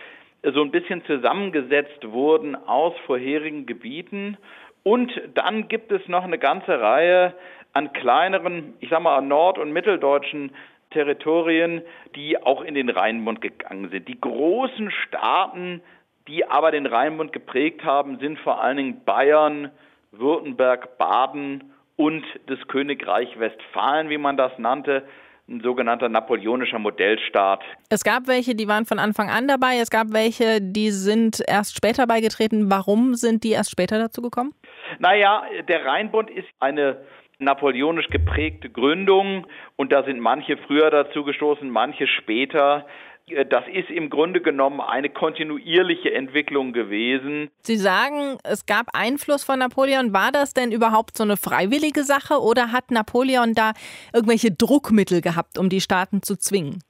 so 0.52 0.62
ein 0.62 0.70
bisschen 0.70 1.04
zusammengesetzt 1.04 2.10
wurden 2.10 2.56
aus 2.56 2.94
vorherigen 3.06 3.66
Gebieten. 3.66 4.36
Und 4.82 5.10
dann 5.34 5.68
gibt 5.68 5.92
es 5.92 6.06
noch 6.08 6.24
eine 6.24 6.38
ganze 6.38 6.80
Reihe 6.80 7.34
an 7.72 7.92
kleineren, 7.92 8.74
ich 8.80 8.90
sag 8.90 9.02
mal, 9.02 9.20
nord- 9.20 9.58
und 9.58 9.72
mitteldeutschen 9.72 10.52
Territorien, 10.90 11.82
die 12.16 12.42
auch 12.42 12.62
in 12.62 12.74
den 12.74 12.88
Rheinbund 12.88 13.40
gegangen 13.40 13.90
sind. 13.90 14.08
Die 14.08 14.20
großen 14.20 14.90
Staaten, 14.90 15.82
die 16.26 16.46
aber 16.46 16.70
den 16.70 16.86
Rheinbund 16.86 17.32
geprägt 17.32 17.84
haben, 17.84 18.18
sind 18.18 18.38
vor 18.38 18.62
allen 18.62 18.76
Dingen 18.78 19.04
Bayern, 19.04 19.70
Württemberg, 20.12 20.96
Baden 20.98 21.72
und 21.96 22.24
das 22.46 22.58
Königreich 22.68 23.38
Westfalen, 23.38 24.08
wie 24.08 24.18
man 24.18 24.36
das 24.36 24.58
nannte 24.58 25.02
ein 25.48 25.60
sogenannter 25.60 26.08
napoleonischer 26.08 26.78
Modellstaat. 26.78 27.62
Es 27.88 28.04
gab 28.04 28.28
welche, 28.28 28.54
die 28.54 28.68
waren 28.68 28.84
von 28.84 28.98
Anfang 28.98 29.30
an 29.30 29.48
dabei. 29.48 29.78
Es 29.80 29.90
gab 29.90 30.12
welche, 30.12 30.60
die 30.60 30.90
sind 30.90 31.42
erst 31.46 31.76
später 31.76 32.06
beigetreten. 32.06 32.70
Warum 32.70 33.14
sind 33.14 33.44
die 33.44 33.52
erst 33.52 33.70
später 33.70 33.98
dazu 33.98 34.20
gekommen? 34.20 34.52
Naja, 34.98 35.42
der 35.66 35.84
Rheinbund 35.84 36.30
ist 36.30 36.48
eine 36.60 36.98
napoleonisch 37.38 38.08
geprägte 38.08 38.68
Gründung 38.68 39.46
und 39.76 39.92
da 39.92 40.02
sind 40.02 40.20
manche 40.20 40.56
früher 40.56 40.90
dazu 40.90 41.24
gestoßen, 41.24 41.70
manche 41.70 42.06
später. 42.06 42.86
Äh, 43.30 43.46
das 43.46 43.64
ist 43.72 43.90
im 43.90 44.10
Grunde 44.10 44.40
genommen 44.40 44.80
eine 44.80 45.08
kontinuierliche 45.08 46.12
Entwicklung 46.12 46.72
gewesen. 46.72 47.50
Sie 47.62 47.76
sagen, 47.76 48.38
es 48.44 48.66
gab 48.66 48.86
Einfluss 48.92 49.44
von 49.44 49.58
Napoleon. 49.58 50.12
War 50.12 50.32
das 50.32 50.54
denn 50.54 50.72
überhaupt 50.72 51.16
so 51.16 51.24
eine 51.24 51.36
freiwillige 51.36 52.04
Sache 52.04 52.40
oder 52.40 52.72
hat 52.72 52.90
Napoleon 52.90 53.54
da 53.54 53.72
irgendwelche 54.12 54.50
Druckmittel 54.50 55.20
gehabt, 55.20 55.58
um 55.58 55.68
die 55.68 55.80
Staaten 55.80 56.22
zu 56.22 56.36
zwingen? 56.36 56.82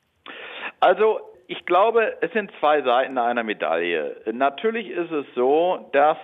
Also 0.81 1.21
ich 1.47 1.65
glaube, 1.65 2.17
es 2.21 2.31
sind 2.33 2.51
zwei 2.61 2.83
Seiten 2.83 3.19
einer 3.19 3.43
Medaille. 3.43 4.21
Natürlich 4.33 4.89
ist 4.91 5.11
es 5.11 5.27
so, 5.35 5.89
dass 5.93 6.19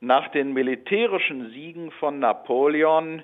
nach 0.00 0.28
den 0.28 0.52
militärischen 0.52 1.50
Siegen 1.50 1.90
von 1.92 2.18
Napoleon 2.18 3.22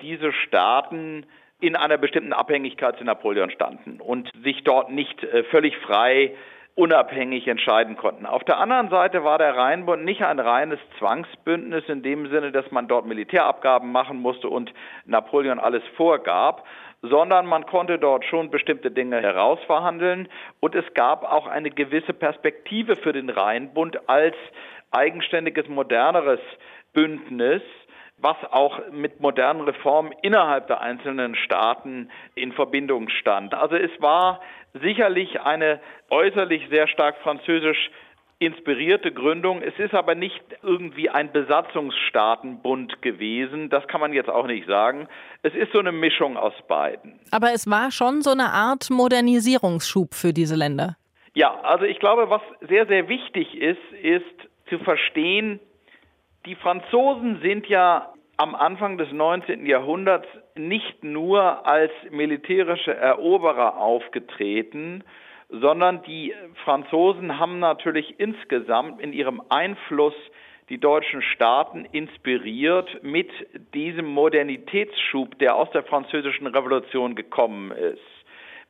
diese 0.00 0.32
Staaten 0.32 1.26
in 1.60 1.76
einer 1.76 1.98
bestimmten 1.98 2.32
Abhängigkeit 2.32 2.96
zu 2.96 3.04
Napoleon 3.04 3.50
standen 3.50 4.00
und 4.00 4.30
sich 4.42 4.64
dort 4.64 4.90
nicht 4.90 5.22
äh, 5.24 5.44
völlig 5.44 5.76
frei 5.78 6.34
unabhängig 6.74 7.46
entscheiden 7.48 7.96
konnten. 7.96 8.26
Auf 8.26 8.44
der 8.44 8.58
anderen 8.58 8.88
Seite 8.88 9.24
war 9.24 9.38
der 9.38 9.56
Rheinbund 9.56 10.04
nicht 10.04 10.22
ein 10.22 10.38
reines 10.38 10.78
Zwangsbündnis 10.98 11.84
in 11.88 12.02
dem 12.02 12.30
Sinne, 12.30 12.52
dass 12.52 12.70
man 12.70 12.88
dort 12.88 13.06
Militärabgaben 13.06 13.92
machen 13.92 14.18
musste 14.18 14.48
und 14.48 14.72
Napoleon 15.04 15.58
alles 15.58 15.82
vorgab, 15.96 16.64
sondern 17.02 17.46
man 17.46 17.66
konnte 17.66 17.98
dort 17.98 18.24
schon 18.24 18.50
bestimmte 18.50 18.90
Dinge 18.90 19.20
herausverhandeln 19.20 20.28
und 20.60 20.74
es 20.74 20.84
gab 20.94 21.24
auch 21.24 21.46
eine 21.46 21.70
gewisse 21.70 22.14
Perspektive 22.14 22.96
für 22.96 23.12
den 23.12 23.30
Rheinbund 23.30 24.08
als 24.08 24.36
eigenständiges, 24.90 25.68
moderneres 25.68 26.40
Bündnis, 26.92 27.62
was 28.20 28.36
auch 28.50 28.78
mit 28.92 29.20
modernen 29.20 29.62
Reformen 29.62 30.12
innerhalb 30.22 30.66
der 30.66 30.80
einzelnen 30.80 31.34
Staaten 31.34 32.10
in 32.34 32.52
Verbindung 32.52 33.08
stand. 33.08 33.54
Also 33.54 33.76
es 33.76 33.90
war 34.00 34.40
sicherlich 34.74 35.40
eine 35.40 35.80
äußerlich 36.10 36.68
sehr 36.70 36.86
stark 36.88 37.16
französisch 37.22 37.90
inspirierte 38.40 39.12
Gründung. 39.12 39.60
Es 39.60 39.78
ist 39.78 39.94
aber 39.94 40.14
nicht 40.14 40.42
irgendwie 40.62 41.10
ein 41.10 41.30
Besatzungsstaatenbund 41.30 43.02
gewesen. 43.02 43.68
Das 43.68 43.86
kann 43.86 44.00
man 44.00 44.14
jetzt 44.14 44.30
auch 44.30 44.46
nicht 44.46 44.66
sagen. 44.66 45.08
Es 45.42 45.54
ist 45.54 45.72
so 45.72 45.78
eine 45.78 45.92
Mischung 45.92 46.38
aus 46.38 46.54
beiden. 46.66 47.20
Aber 47.30 47.52
es 47.52 47.68
war 47.70 47.90
schon 47.90 48.22
so 48.22 48.30
eine 48.30 48.50
Art 48.50 48.88
Modernisierungsschub 48.90 50.14
für 50.14 50.32
diese 50.32 50.56
Länder. 50.56 50.96
Ja, 51.34 51.60
also 51.60 51.84
ich 51.84 51.98
glaube, 52.00 52.30
was 52.30 52.40
sehr, 52.66 52.86
sehr 52.86 53.08
wichtig 53.08 53.54
ist, 53.54 53.78
ist 54.02 54.24
zu 54.70 54.78
verstehen, 54.78 55.60
die 56.46 56.54
Franzosen 56.54 57.40
sind 57.42 57.66
ja 57.66 58.12
am 58.36 58.54
Anfang 58.54 58.96
des 58.96 59.12
19. 59.12 59.66
Jahrhunderts 59.66 60.26
nicht 60.54 61.04
nur 61.04 61.66
als 61.66 61.92
militärische 62.10 62.94
Eroberer 62.94 63.76
aufgetreten, 63.76 65.04
sondern 65.50 66.02
die 66.04 66.32
Franzosen 66.64 67.38
haben 67.38 67.58
natürlich 67.58 68.18
insgesamt 68.18 69.00
in 69.00 69.12
ihrem 69.12 69.42
Einfluss 69.50 70.14
die 70.70 70.78
deutschen 70.78 71.20
Staaten 71.20 71.84
inspiriert 71.84 73.02
mit 73.02 73.28
diesem 73.74 74.06
Modernitätsschub, 74.06 75.38
der 75.40 75.56
aus 75.56 75.70
der 75.72 75.82
französischen 75.82 76.46
Revolution 76.46 77.16
gekommen 77.16 77.72
ist. 77.72 78.00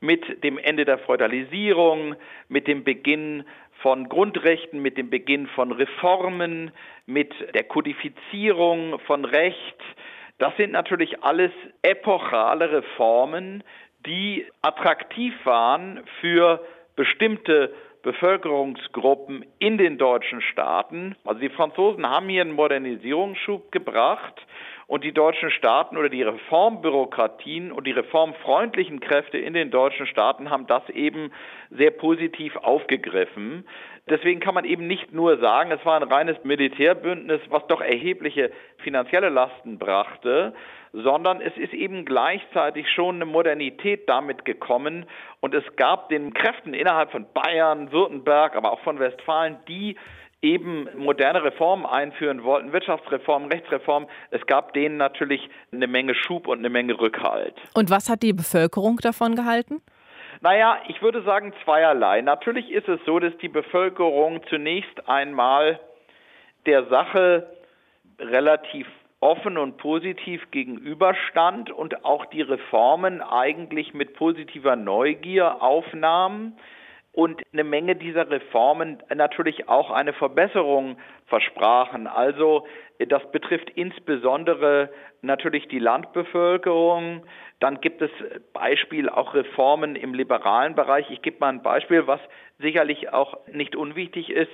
Mit 0.00 0.42
dem 0.42 0.56
Ende 0.56 0.87
der 0.87 0.98
Feudalisierung, 0.98 2.16
mit 2.48 2.66
dem 2.66 2.85
Beginn 2.85 3.44
von 3.83 4.09
Grundrechten, 4.09 4.81
mit 4.81 4.99
dem 4.99 5.11
Beginn 5.11 5.47
von 5.49 5.73
Reformen, 5.73 6.71
mit 7.07 7.33
der 7.55 7.64
Kodifizierung 7.64 8.99
von 9.01 9.25
Recht. 9.25 9.77
Das 10.38 10.57
sind 10.57 10.73
natürlich 10.73 11.23
alles 11.23 11.53
epochale 11.83 12.71
Reformen, 12.73 13.62
die 14.07 14.47
attraktiv 14.62 15.35
waren 15.45 16.01
für 16.21 16.64
bestimmte 16.97 17.75
Bevölkerungsgruppen 18.03 19.45
in 19.59 19.77
den 19.77 19.99
deutschen 19.99 20.40
Staaten. 20.40 21.16
Also 21.25 21.40
die 21.40 21.51
Franzosen 21.51 22.09
haben 22.09 22.29
hier 22.29 22.40
einen 22.43 22.53
Modernisierungsschub 22.53 23.71
gebracht 23.73 24.40
und 24.90 25.05
die 25.05 25.12
deutschen 25.12 25.53
Staaten 25.53 25.96
oder 25.96 26.09
die 26.09 26.24
Reformbürokratien 26.24 27.70
und 27.70 27.87
die 27.87 27.92
reformfreundlichen 27.92 28.98
Kräfte 28.98 29.38
in 29.38 29.55
den 29.55 29.70
deutschen 29.70 30.05
Staaten 30.09 30.50
haben 30.50 30.66
das 30.66 30.83
eben 30.88 31.31
sehr 31.70 31.92
positiv 31.92 32.57
aufgegriffen. 32.57 33.68
Deswegen 34.09 34.40
kann 34.40 34.55
man 34.55 34.64
eben 34.64 34.88
nicht 34.88 35.12
nur 35.12 35.38
sagen, 35.38 35.70
es 35.70 35.87
war 35.87 35.94
ein 35.94 36.03
reines 36.03 36.42
Militärbündnis, 36.42 37.40
was 37.50 37.64
doch 37.68 37.81
erhebliche 37.81 38.50
finanzielle 38.79 39.29
Lasten 39.29 39.79
brachte, 39.79 40.55
sondern 40.92 41.40
es 41.40 41.57
ist 41.57 41.72
eben 41.72 42.05
gleichzeitig 42.05 42.90
schon 42.90 43.14
eine 43.14 43.26
Modernität 43.26 44.09
damit 44.09 44.44
gekommen 44.44 45.07
und 45.38 45.55
es 45.55 45.62
gab 45.76 46.09
den 46.09 46.35
Kräften 46.35 46.74
innerhalb 46.74 47.12
von 47.12 47.26
Bayern, 47.33 47.92
Württemberg, 47.92 48.57
aber 48.57 48.72
auch 48.72 48.81
von 48.81 48.98
Westfalen, 48.98 49.59
die 49.68 49.94
eben 50.42 50.88
moderne 50.96 51.44
Reformen 51.44 51.85
einführen 51.85 52.44
wollten, 52.44 52.72
Wirtschaftsreformen, 52.72 53.50
Rechtsreformen. 53.50 54.09
Es 54.31 54.44
gab 54.46 54.72
denen 54.72 54.96
natürlich 54.96 55.48
eine 55.72 55.87
Menge 55.87 56.14
Schub 56.14 56.46
und 56.46 56.61
eine 56.61 56.70
Menge 56.70 56.98
Rückhalt. 56.98 57.55
Und 57.74 57.90
was 57.90 58.09
hat 58.09 58.22
die 58.22 58.33
Bevölkerung 58.33 58.96
davon 58.98 59.35
gehalten? 59.35 59.83
Naja, 60.40 60.79
ich 60.88 61.03
würde 61.03 61.22
sagen 61.22 61.53
zweierlei. 61.64 62.22
Natürlich 62.22 62.70
ist 62.70 62.88
es 62.88 62.98
so, 63.05 63.18
dass 63.18 63.37
die 63.38 63.48
Bevölkerung 63.48 64.40
zunächst 64.48 65.09
einmal 65.09 65.79
der 66.64 66.87
Sache 66.87 67.46
relativ 68.18 68.87
offen 69.20 69.59
und 69.59 69.76
positiv 69.76 70.50
gegenüberstand 70.50 71.70
und 71.70 72.07
auch 72.07 72.24
die 72.26 72.40
Reformen 72.40 73.20
eigentlich 73.20 73.92
mit 73.92 74.14
positiver 74.14 74.76
Neugier 74.76 75.62
aufnahm 75.62 76.55
und 77.12 77.42
eine 77.53 77.64
Menge 77.64 77.96
dieser 77.96 78.31
Reformen 78.31 79.03
natürlich 79.14 79.68
auch 79.68 79.90
eine 79.90 80.12
Verbesserung 80.12 80.96
versprachen. 81.27 82.07
Also 82.07 82.66
das 82.99 83.31
betrifft 83.33 83.70
insbesondere 83.70 84.90
natürlich 85.23 85.66
die 85.68 85.81
Landbevölkerung. 85.81 87.25
Dann 87.59 87.81
gibt 87.81 88.01
es 88.01 88.11
Beispiel 88.53 89.09
auch 89.09 89.35
Reformen 89.35 89.96
im 89.96 90.14
liberalen 90.14 90.75
Bereich. 90.75 91.11
Ich 91.11 91.23
gebe 91.23 91.38
mal 91.40 91.49
ein 91.49 91.62
Beispiel, 91.62 92.07
was 92.07 92.20
sicherlich 92.59 93.12
auch 93.12 93.38
nicht 93.49 93.75
unwichtig 93.75 94.31
ist. 94.31 94.53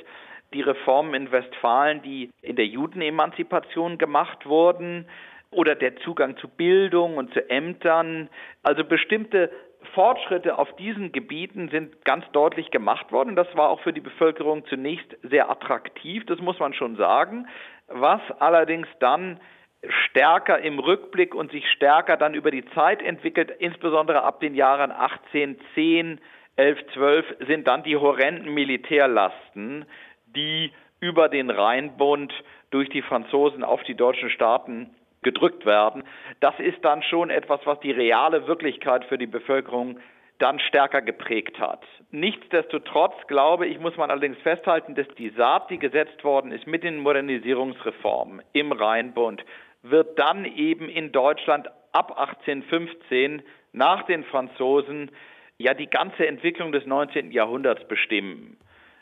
Die 0.54 0.62
Reformen 0.62 1.14
in 1.14 1.32
Westfalen, 1.32 2.02
die 2.02 2.30
in 2.40 2.56
der 2.56 2.66
Judenemanzipation 2.66 3.98
gemacht 3.98 4.46
wurden 4.46 5.06
oder 5.50 5.74
der 5.74 5.96
Zugang 5.96 6.36
zu 6.38 6.48
Bildung 6.48 7.16
und 7.16 7.32
zu 7.32 7.50
Ämtern. 7.50 8.28
Also 8.62 8.84
bestimmte 8.84 9.50
Fortschritte 9.94 10.58
auf 10.58 10.74
diesen 10.76 11.12
Gebieten 11.12 11.68
sind 11.68 12.04
ganz 12.04 12.24
deutlich 12.32 12.70
gemacht 12.70 13.12
worden. 13.12 13.36
Das 13.36 13.48
war 13.56 13.70
auch 13.70 13.80
für 13.80 13.92
die 13.92 14.00
Bevölkerung 14.00 14.64
zunächst 14.66 15.16
sehr 15.22 15.50
attraktiv, 15.50 16.24
das 16.26 16.38
muss 16.40 16.58
man 16.58 16.74
schon 16.74 16.96
sagen. 16.96 17.48
Was 17.88 18.20
allerdings 18.38 18.88
dann 19.00 19.40
stärker 19.88 20.58
im 20.58 20.78
Rückblick 20.78 21.34
und 21.34 21.52
sich 21.52 21.68
stärker 21.70 22.16
dann 22.16 22.34
über 22.34 22.50
die 22.50 22.64
Zeit 22.70 23.02
entwickelt, 23.02 23.50
insbesondere 23.58 24.22
ab 24.22 24.40
den 24.40 24.54
Jahren 24.54 24.90
1810, 24.90 26.20
11, 26.56 26.78
12, 26.94 27.26
sind 27.46 27.68
dann 27.68 27.82
die 27.82 27.96
horrenden 27.96 28.52
Militärlasten, 28.52 29.84
die 30.26 30.72
über 31.00 31.28
den 31.28 31.50
Rheinbund 31.50 32.32
durch 32.70 32.88
die 32.88 33.02
Franzosen 33.02 33.62
auf 33.62 33.82
die 33.84 33.94
deutschen 33.94 34.30
Staaten 34.30 34.94
gedrückt 35.26 35.66
werden. 35.66 36.04
Das 36.38 36.54
ist 36.60 36.84
dann 36.84 37.02
schon 37.02 37.30
etwas, 37.30 37.58
was 37.64 37.80
die 37.80 37.90
reale 37.90 38.46
Wirklichkeit 38.46 39.04
für 39.06 39.18
die 39.18 39.26
Bevölkerung 39.26 39.98
dann 40.38 40.60
stärker 40.60 41.02
geprägt 41.02 41.58
hat. 41.58 41.82
Nichtsdestotrotz 42.12 43.14
glaube 43.26 43.66
ich, 43.66 43.80
muss 43.80 43.96
man 43.96 44.12
allerdings 44.12 44.38
festhalten, 44.38 44.94
dass 44.94 45.08
die 45.18 45.30
Saat, 45.30 45.68
die 45.70 45.78
gesetzt 45.78 46.22
worden 46.22 46.52
ist 46.52 46.68
mit 46.68 46.84
den 46.84 46.98
Modernisierungsreformen 46.98 48.40
im 48.52 48.70
Rheinbund, 48.70 49.44
wird 49.82 50.16
dann 50.16 50.44
eben 50.44 50.88
in 50.88 51.10
Deutschland 51.10 51.66
ab 51.90 52.16
1815 52.16 53.42
nach 53.72 54.04
den 54.04 54.22
Franzosen 54.24 55.10
ja 55.58 55.74
die 55.74 55.90
ganze 55.90 56.24
Entwicklung 56.28 56.70
des 56.70 56.86
19. 56.86 57.32
Jahrhunderts 57.32 57.82
bestimmen. 57.88 58.58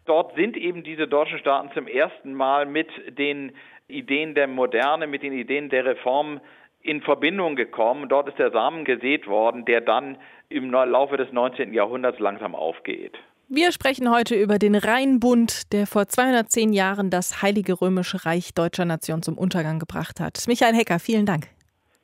Dort 0.06 0.34
sind 0.36 0.56
eben 0.56 0.82
diese 0.82 1.08
deutschen 1.08 1.38
Staaten 1.38 1.70
zum 1.72 1.86
ersten 1.86 2.34
Mal 2.34 2.66
mit 2.66 2.88
den 3.18 3.52
Ideen 3.88 4.34
der 4.34 4.46
Moderne, 4.46 5.06
mit 5.06 5.22
den 5.22 5.32
Ideen 5.32 5.70
der 5.70 5.84
Reform 5.84 6.40
in 6.82 7.00
Verbindung 7.00 7.56
gekommen. 7.56 8.08
Dort 8.08 8.28
ist 8.28 8.38
der 8.38 8.50
Samen 8.50 8.84
gesät 8.84 9.26
worden, 9.26 9.64
der 9.64 9.80
dann 9.80 10.18
im 10.50 10.70
Laufe 10.70 11.16
des 11.16 11.32
19. 11.32 11.72
Jahrhunderts 11.72 12.18
langsam 12.18 12.54
aufgeht. 12.54 13.16
Wir 13.48 13.72
sprechen 13.72 14.10
heute 14.10 14.34
über 14.34 14.58
den 14.58 14.74
Rheinbund, 14.74 15.72
der 15.72 15.86
vor 15.86 16.06
210 16.06 16.72
Jahren 16.72 17.10
das 17.10 17.42
Heilige 17.42 17.80
Römische 17.80 18.24
Reich 18.24 18.54
deutscher 18.54 18.84
Nation 18.84 19.22
zum 19.22 19.36
Untergang 19.36 19.78
gebracht 19.78 20.18
hat. 20.18 20.44
Michael 20.46 20.74
Hecker, 20.74 20.98
vielen 20.98 21.26
Dank. 21.26 21.53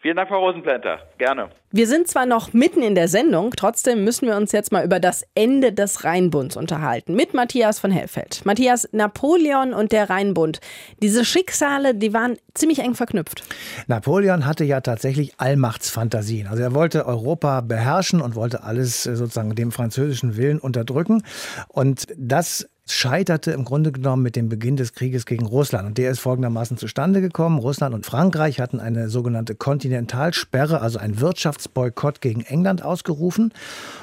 Vielen 0.03 0.17
Dank, 0.17 0.31
Frau 0.31 0.39
Rosenplanter. 0.39 0.99
Gerne. 1.19 1.51
Wir 1.73 1.87
sind 1.87 2.09
zwar 2.09 2.25
noch 2.25 2.55
mitten 2.55 2.83
in 2.83 2.95
der 2.95 3.07
Sendung, 3.07 3.53
trotzdem 3.55 4.03
müssen 4.03 4.27
wir 4.27 4.35
uns 4.35 4.51
jetzt 4.51 4.73
mal 4.73 4.83
über 4.83 4.99
das 4.99 5.27
Ende 5.35 5.75
des 5.75 6.05
Rheinbunds 6.05 6.57
unterhalten. 6.57 7.15
Mit 7.15 7.35
Matthias 7.35 7.79
von 7.79 7.91
Hellfeld. 7.91 8.41
Matthias, 8.47 8.89
Napoleon 8.93 9.75
und 9.75 9.93
der 9.93 10.09
Rheinbund. 10.09 10.61
Diese 11.03 11.27
Schicksale, 11.27 11.95
die 11.95 12.15
waren 12.15 12.39
ziemlich 12.55 12.79
eng 12.79 12.95
verknüpft. 12.95 13.43
Napoleon 13.89 14.47
hatte 14.47 14.65
ja 14.65 14.81
tatsächlich 14.81 15.35
Allmachtsfantasien. 15.37 16.47
Also 16.47 16.63
er 16.63 16.73
wollte 16.73 17.05
Europa 17.05 17.61
beherrschen 17.61 18.23
und 18.23 18.37
wollte 18.37 18.63
alles 18.65 19.05
äh, 19.05 19.17
sozusagen 19.17 19.55
dem 19.55 19.71
französischen 19.71 20.39
Willen 20.39 20.61
unterdrücken. 20.61 21.25
Und 21.69 22.07
das 22.17 22.67
scheiterte 22.93 23.53
im 23.53 23.65
Grunde 23.65 23.93
genommen 23.93 24.23
mit 24.23 24.37
dem 24.37 24.49
Beginn 24.49 24.77
des 24.77 24.93
Krieges 24.93 25.27
gegen 25.27 25.47
Russland. 25.47 25.87
Und 25.87 25.99
der 25.99 26.11
ist 26.11 26.21
folgendermaßen 26.21 26.77
zustande 26.77 27.21
gekommen. 27.21 27.59
Russland 27.59 27.95
und 27.95 28.07
Frankreich 28.07 28.61
hatten 28.61 28.81
eine 28.81 29.09
sogenannte 29.09 29.55
Kontinentalsperre, 29.55 30.81
also 30.81 30.99
ein 30.99 31.21
Wirtschaftsboykott 31.21 32.21
gegen 32.21 32.43
England 32.43 32.85
ausgerufen. 32.85 33.53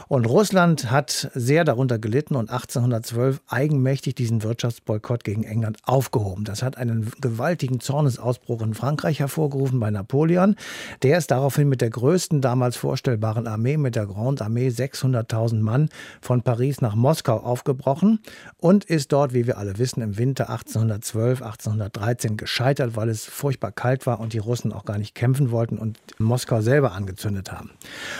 Und 0.07 0.25
Russland 0.25 0.89
hat 0.89 1.29
sehr 1.33 1.63
darunter 1.63 1.99
gelitten 1.99 2.35
und 2.35 2.49
1812 2.49 3.41
eigenmächtig 3.47 4.15
diesen 4.15 4.43
Wirtschaftsboykott 4.43 5.23
gegen 5.23 5.43
England 5.43 5.79
aufgehoben. 5.83 6.45
Das 6.45 6.63
hat 6.63 6.77
einen 6.77 7.11
gewaltigen 7.19 7.79
Zornesausbruch 7.79 8.61
in 8.61 8.73
Frankreich 8.73 9.19
hervorgerufen 9.19 9.79
bei 9.79 9.91
Napoleon. 9.91 10.55
Der 11.03 11.17
ist 11.17 11.31
daraufhin 11.31 11.69
mit 11.69 11.81
der 11.81 11.89
größten 11.89 12.41
damals 12.41 12.77
vorstellbaren 12.77 13.47
Armee, 13.47 13.77
mit 13.77 13.95
der 13.95 14.05
Grande 14.05 14.43
Armee, 14.43 14.69
600.000 14.69 15.61
Mann, 15.61 15.89
von 16.21 16.41
Paris 16.41 16.81
nach 16.81 16.95
Moskau 16.95 17.37
aufgebrochen 17.37 18.19
und 18.57 18.76
ist 18.85 19.11
dort, 19.11 19.33
wie 19.33 19.47
wir 19.47 19.57
alle 19.57 19.77
wissen, 19.77 20.01
im 20.01 20.17
Winter 20.17 20.49
1812, 20.49 21.41
1813 21.41 22.37
gescheitert, 22.37 22.95
weil 22.95 23.09
es 23.09 23.25
furchtbar 23.25 23.71
kalt 23.71 24.05
war 24.05 24.19
und 24.19 24.33
die 24.33 24.37
Russen 24.37 24.73
auch 24.73 24.85
gar 24.85 24.97
nicht 24.97 25.15
kämpfen 25.15 25.51
wollten 25.51 25.77
und 25.77 25.99
Moskau 26.19 26.61
selber 26.61 26.93
angezündet 26.93 27.51
haben. 27.51 27.71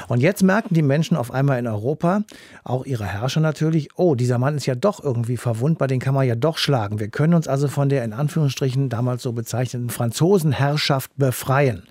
Und 0.08 0.22
jetzt 0.22 0.44
merken 0.44 0.74
die 0.74 0.82
Menschen 0.82 1.18
auf 1.18 1.32
einmal 1.32 1.60
in 1.60 1.68
Europa, 1.68 2.24
auch 2.64 2.86
ihre 2.86 3.06
Herrscher 3.06 3.42
natürlich, 3.42 3.90
oh, 3.96 4.16
dieser 4.16 4.38
Mann 4.38 4.58
ist 4.58 4.66
ja 4.66 4.76
doch 4.76 5.04
irgendwie 5.04 5.38
verwundbar, 5.38 5.88
den 5.88 6.00
kann 6.00 6.14
man 6.14 6.28
ja 6.28 6.36
doch 6.36 6.58
schlagen. 6.58 7.00
Wir 7.00 7.10
können 7.10 7.34
uns 7.34 7.48
also 7.48 7.68
von 7.68 7.90
der 7.90 8.04
in 8.04 8.14
Anführungsstrichen 8.14 8.90
damals 8.90 9.24
so 9.24 9.32
bezeichneten 9.32 9.90
Franzosenherrschaft 9.90 11.12
befreien. 11.18 11.84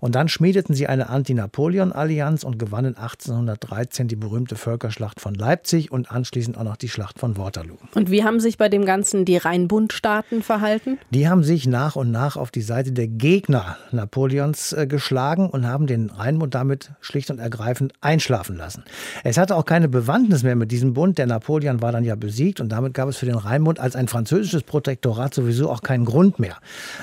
Und 0.00 0.14
dann 0.14 0.28
schmiedeten 0.28 0.74
sie 0.74 0.86
eine 0.86 1.08
Anti-Napoleon-Allianz 1.08 2.44
und 2.44 2.58
gewannen 2.58 2.96
1813 2.96 4.08
die 4.08 4.16
berühmte 4.16 4.56
Völkerschlacht 4.56 5.20
von 5.20 5.34
Leipzig 5.34 5.90
und 5.92 6.10
anschließend 6.10 6.58
auch 6.58 6.64
noch 6.64 6.76
die 6.76 6.88
Schlacht 6.88 7.18
von 7.18 7.36
Waterloo. 7.36 7.76
Und 7.94 8.07
wie 8.10 8.24
haben 8.24 8.40
sich 8.40 8.58
bei 8.58 8.68
dem 8.68 8.84
Ganzen 8.84 9.24
die 9.24 9.36
Rheinbundstaaten 9.36 10.42
verhalten? 10.42 10.98
Die 11.10 11.28
haben 11.28 11.42
sich 11.42 11.66
nach 11.66 11.96
und 11.96 12.10
nach 12.10 12.36
auf 12.36 12.50
die 12.50 12.62
Seite 12.62 12.92
der 12.92 13.08
Gegner 13.08 13.76
Napoleons 13.92 14.72
äh, 14.72 14.86
geschlagen 14.86 15.48
und 15.50 15.66
haben 15.66 15.86
den 15.86 16.10
Rheinbund 16.10 16.54
damit 16.54 16.92
schlicht 17.00 17.30
und 17.30 17.38
ergreifend 17.38 17.92
einschlafen 18.00 18.56
lassen. 18.56 18.84
Es 19.24 19.36
hatte 19.38 19.56
auch 19.56 19.64
keine 19.64 19.88
Bewandtnis 19.88 20.42
mehr 20.42 20.56
mit 20.56 20.72
diesem 20.72 20.94
Bund. 20.94 21.18
Der 21.18 21.26
Napoleon 21.26 21.82
war 21.82 21.92
dann 21.92 22.04
ja 22.04 22.14
besiegt 22.14 22.60
und 22.60 22.70
damit 22.70 22.94
gab 22.94 23.08
es 23.08 23.16
für 23.16 23.26
den 23.26 23.36
Rheinbund 23.36 23.80
als 23.80 23.96
ein 23.96 24.08
französisches 24.08 24.62
Protektorat 24.62 25.34
sowieso 25.34 25.70
auch 25.70 25.82
keinen 25.82 26.04
Grund 26.04 26.38
mehr. 26.38 26.56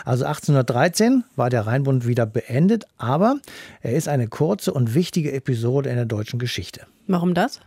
Also 0.04 0.26
1813 0.26 1.24
war 1.36 1.50
der 1.50 1.68
Rheinbund 1.68 2.08
wieder 2.08 2.26
beendet, 2.26 2.86
aber 2.98 3.38
er 3.82 3.94
ist 3.94 4.08
eine 4.08 4.28
kurze 4.28 4.74
und 4.74 4.94
wichtige 4.94 5.32
Episode 5.32 5.89
in 5.89 5.96
der 5.96 6.06
deutschen 6.06 6.39
Geschichte. 6.39 6.82
Warum 7.08 7.36
das? 7.36 7.60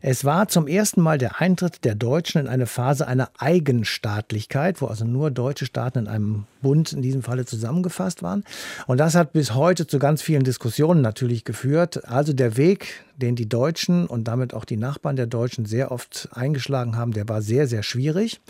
Es 0.00 0.24
war 0.24 0.48
zum 0.48 0.66
ersten 0.66 1.00
Mal 1.00 1.16
der 1.16 1.40
Eintritt 1.40 1.84
der 1.84 1.94
Deutschen 1.94 2.40
in 2.40 2.48
eine 2.48 2.66
Phase 2.66 3.06
einer 3.06 3.30
Eigenstaatlichkeit, 3.38 4.82
wo 4.82 4.86
also 4.86 5.04
nur 5.04 5.30
deutsche 5.30 5.66
Staaten 5.66 6.00
in 6.00 6.08
einem 6.08 6.44
Bund 6.62 6.92
in 6.92 7.00
diesem 7.00 7.22
Falle 7.22 7.44
zusammengefasst 7.44 8.24
waren. 8.24 8.42
Und 8.88 8.98
das 8.98 9.14
hat 9.14 9.32
bis 9.32 9.54
heute 9.54 9.86
zu 9.86 10.00
ganz 10.00 10.20
vielen 10.20 10.42
Diskussionen 10.42 11.00
natürlich 11.00 11.44
geführt. 11.44 12.08
Also 12.08 12.32
der 12.32 12.56
Weg, 12.56 13.04
den 13.22 13.36
die 13.36 13.48
Deutschen 13.48 14.06
und 14.06 14.24
damit 14.24 14.52
auch 14.52 14.64
die 14.64 14.76
Nachbarn 14.76 15.16
der 15.16 15.26
Deutschen 15.26 15.64
sehr 15.64 15.92
oft 15.92 16.28
eingeschlagen 16.32 16.96
haben, 16.96 17.12
der 17.12 17.28
war 17.28 17.40
sehr, 17.40 17.66
sehr 17.66 17.82
schwierig 17.82 18.40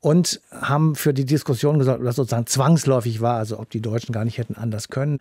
und 0.00 0.40
haben 0.52 0.94
für 0.94 1.12
die 1.12 1.24
Diskussion 1.24 1.78
gesagt, 1.78 1.98
ob 1.98 2.04
das 2.04 2.16
sozusagen 2.16 2.46
zwangsläufig 2.46 3.20
war, 3.20 3.34
also 3.34 3.58
ob 3.58 3.68
die 3.70 3.80
Deutschen 3.80 4.12
gar 4.12 4.24
nicht 4.24 4.38
hätten 4.38 4.54
anders 4.54 4.88
können. 4.88 5.18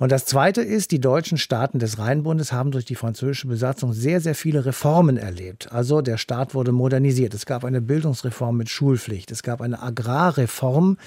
Und 0.00 0.12
das 0.12 0.26
Zweite 0.26 0.60
ist, 0.60 0.90
die 0.90 1.00
deutschen 1.00 1.38
Staaten 1.38 1.78
des 1.78 1.98
Rheinbundes 1.98 2.52
haben 2.52 2.70
durch 2.70 2.84
die 2.84 2.94
französische 2.94 3.48
Besatzung 3.48 3.94
sehr, 3.94 4.20
sehr 4.20 4.34
viele 4.34 4.66
Reformen 4.66 5.16
erlebt. 5.16 5.72
Also 5.72 6.02
der 6.02 6.18
Staat 6.18 6.54
wurde 6.54 6.72
modernisiert. 6.72 7.32
Es 7.32 7.46
gab 7.46 7.64
eine 7.64 7.80
Bildungsreform 7.80 8.56
mit 8.56 8.68
Schulpflicht. 8.68 9.30
Es 9.30 9.42
gab 9.42 9.62
eine 9.62 9.82
Agrarreform. 9.82 10.98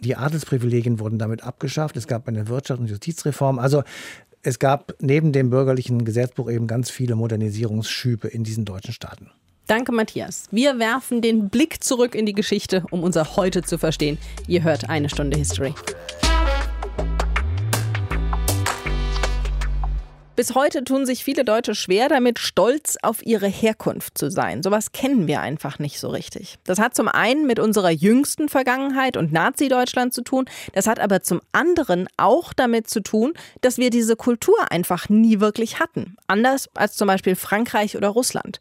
Die 0.00 0.16
Adelsprivilegien 0.16 1.00
wurden 1.00 1.18
damit 1.18 1.44
abgeschafft. 1.44 1.96
Es 1.96 2.06
gab 2.06 2.28
eine 2.28 2.44
Wirtschafts- 2.44 2.80
und 2.80 2.90
Justizreform. 2.90 3.58
Also 3.58 3.84
es 4.42 4.58
gab 4.58 4.94
neben 5.00 5.32
dem 5.32 5.50
bürgerlichen 5.50 6.04
Gesetzbuch 6.04 6.50
eben 6.50 6.66
ganz 6.66 6.90
viele 6.90 7.16
Modernisierungsschübe 7.16 8.28
in 8.28 8.44
diesen 8.44 8.64
deutschen 8.64 8.92
Staaten. 8.92 9.30
Danke, 9.66 9.90
Matthias. 9.90 10.44
Wir 10.52 10.78
werfen 10.78 11.22
den 11.22 11.48
Blick 11.48 11.82
zurück 11.82 12.14
in 12.14 12.24
die 12.24 12.34
Geschichte, 12.34 12.84
um 12.90 13.02
unser 13.02 13.36
Heute 13.36 13.62
zu 13.62 13.78
verstehen. 13.78 14.18
Ihr 14.46 14.62
hört 14.62 14.88
eine 14.88 15.08
Stunde 15.08 15.36
History. 15.36 15.74
Bis 20.36 20.54
heute 20.54 20.84
tun 20.84 21.06
sich 21.06 21.24
viele 21.24 21.46
Deutsche 21.46 21.74
schwer 21.74 22.10
damit, 22.10 22.38
stolz 22.38 22.98
auf 23.00 23.24
ihre 23.24 23.46
Herkunft 23.46 24.18
zu 24.18 24.30
sein. 24.30 24.62
Sowas 24.62 24.92
kennen 24.92 25.26
wir 25.26 25.40
einfach 25.40 25.78
nicht 25.78 25.98
so 25.98 26.10
richtig. 26.10 26.58
Das 26.64 26.78
hat 26.78 26.94
zum 26.94 27.08
einen 27.08 27.46
mit 27.46 27.58
unserer 27.58 27.88
jüngsten 27.88 28.50
Vergangenheit 28.50 29.16
und 29.16 29.32
Nazi-Deutschland 29.32 30.12
zu 30.12 30.20
tun. 30.20 30.44
Das 30.74 30.86
hat 30.86 31.00
aber 31.00 31.22
zum 31.22 31.40
anderen 31.52 32.06
auch 32.18 32.52
damit 32.52 32.90
zu 32.90 33.00
tun, 33.00 33.32
dass 33.62 33.78
wir 33.78 33.88
diese 33.88 34.14
Kultur 34.14 34.70
einfach 34.70 35.08
nie 35.08 35.40
wirklich 35.40 35.80
hatten. 35.80 36.18
Anders 36.26 36.68
als 36.74 36.96
zum 36.96 37.08
Beispiel 37.08 37.34
Frankreich 37.34 37.96
oder 37.96 38.08
Russland. 38.08 38.60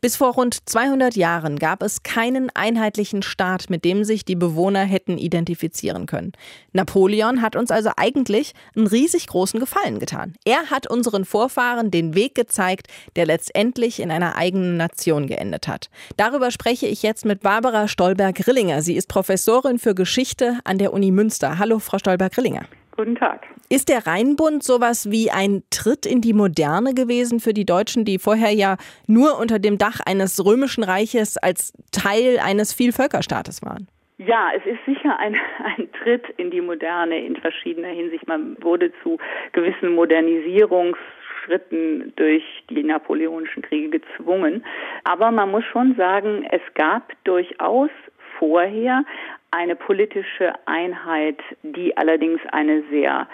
Bis 0.00 0.16
vor 0.16 0.34
rund 0.34 0.68
200 0.68 1.14
Jahren 1.14 1.60
gab 1.60 1.84
es 1.84 2.02
keinen 2.02 2.50
einheitlichen 2.50 3.22
Staat, 3.22 3.70
mit 3.70 3.84
dem 3.84 4.02
sich 4.02 4.24
die 4.24 4.34
Bewohner 4.34 4.82
hätten 4.82 5.18
identifizieren 5.18 6.06
können. 6.06 6.32
Napoleon 6.72 7.42
hat 7.42 7.54
uns 7.54 7.70
also 7.70 7.90
eigentlich 7.96 8.54
einen 8.74 8.88
riesig 8.88 9.28
großen 9.28 9.60
Gefallen 9.60 10.00
getan. 10.00 10.34
Er 10.44 10.70
hat 10.70 10.90
unsere 10.90 11.11
unseren 11.12 11.24
Vorfahren 11.26 11.90
den 11.90 12.14
Weg 12.14 12.34
gezeigt, 12.34 12.86
der 13.16 13.26
letztendlich 13.26 14.00
in 14.00 14.10
einer 14.10 14.36
eigenen 14.36 14.78
Nation 14.78 15.26
geendet 15.26 15.68
hat. 15.68 15.90
Darüber 16.16 16.50
spreche 16.50 16.86
ich 16.86 17.02
jetzt 17.02 17.26
mit 17.26 17.40
Barbara 17.40 17.86
Stolberg-Rillinger. 17.86 18.80
Sie 18.80 18.96
ist 18.96 19.08
Professorin 19.08 19.78
für 19.78 19.94
Geschichte 19.94 20.58
an 20.64 20.78
der 20.78 20.94
Uni 20.94 21.10
Münster. 21.10 21.58
Hallo, 21.58 21.78
Frau 21.78 21.98
Stolberg-Rillinger. 21.98 22.64
Guten 22.96 23.14
Tag. 23.14 23.42
Ist 23.68 23.88
der 23.88 24.06
Rheinbund 24.06 24.62
sowas 24.62 25.10
wie 25.10 25.30
ein 25.30 25.62
Tritt 25.70 26.06
in 26.06 26.20
die 26.20 26.34
Moderne 26.34 26.94
gewesen 26.94 27.40
für 27.40 27.54
die 27.54 27.64
Deutschen, 27.64 28.04
die 28.04 28.18
vorher 28.18 28.52
ja 28.52 28.76
nur 29.06 29.38
unter 29.38 29.58
dem 29.58 29.78
Dach 29.78 30.00
eines 30.00 30.42
römischen 30.44 30.84
Reiches 30.84 31.36
als 31.38 31.72
Teil 31.90 32.38
eines 32.38 32.72
Vielvölkerstaates 32.72 33.62
waren? 33.62 33.88
Ja, 34.18 34.50
es 34.54 34.66
ist 34.66 34.84
sicher 34.86 35.18
ein, 35.18 35.34
ein 35.64 35.90
Tritt 35.92 36.28
in 36.36 36.50
die 36.50 36.60
Moderne 36.60 37.24
in 37.24 37.36
verschiedener 37.36 37.88
Hinsicht. 37.88 38.28
Man 38.28 38.62
wurde 38.62 38.92
zu 39.02 39.16
gewissen 39.52 39.94
Modernisierungsschritten 39.94 42.12
durch 42.16 42.44
die 42.70 42.82
napoleonischen 42.82 43.62
Kriege 43.62 44.00
gezwungen. 44.00 44.64
Aber 45.04 45.30
man 45.30 45.50
muss 45.50 45.64
schon 45.64 45.94
sagen, 45.96 46.46
es 46.50 46.60
gab 46.74 47.12
durchaus 47.24 47.90
vorher 48.38 49.04
eine 49.50 49.76
politische 49.76 50.52
Einheit, 50.66 51.38
die 51.62 51.96
allerdings 51.96 52.40
eine 52.50 52.82
sehr 52.90 53.26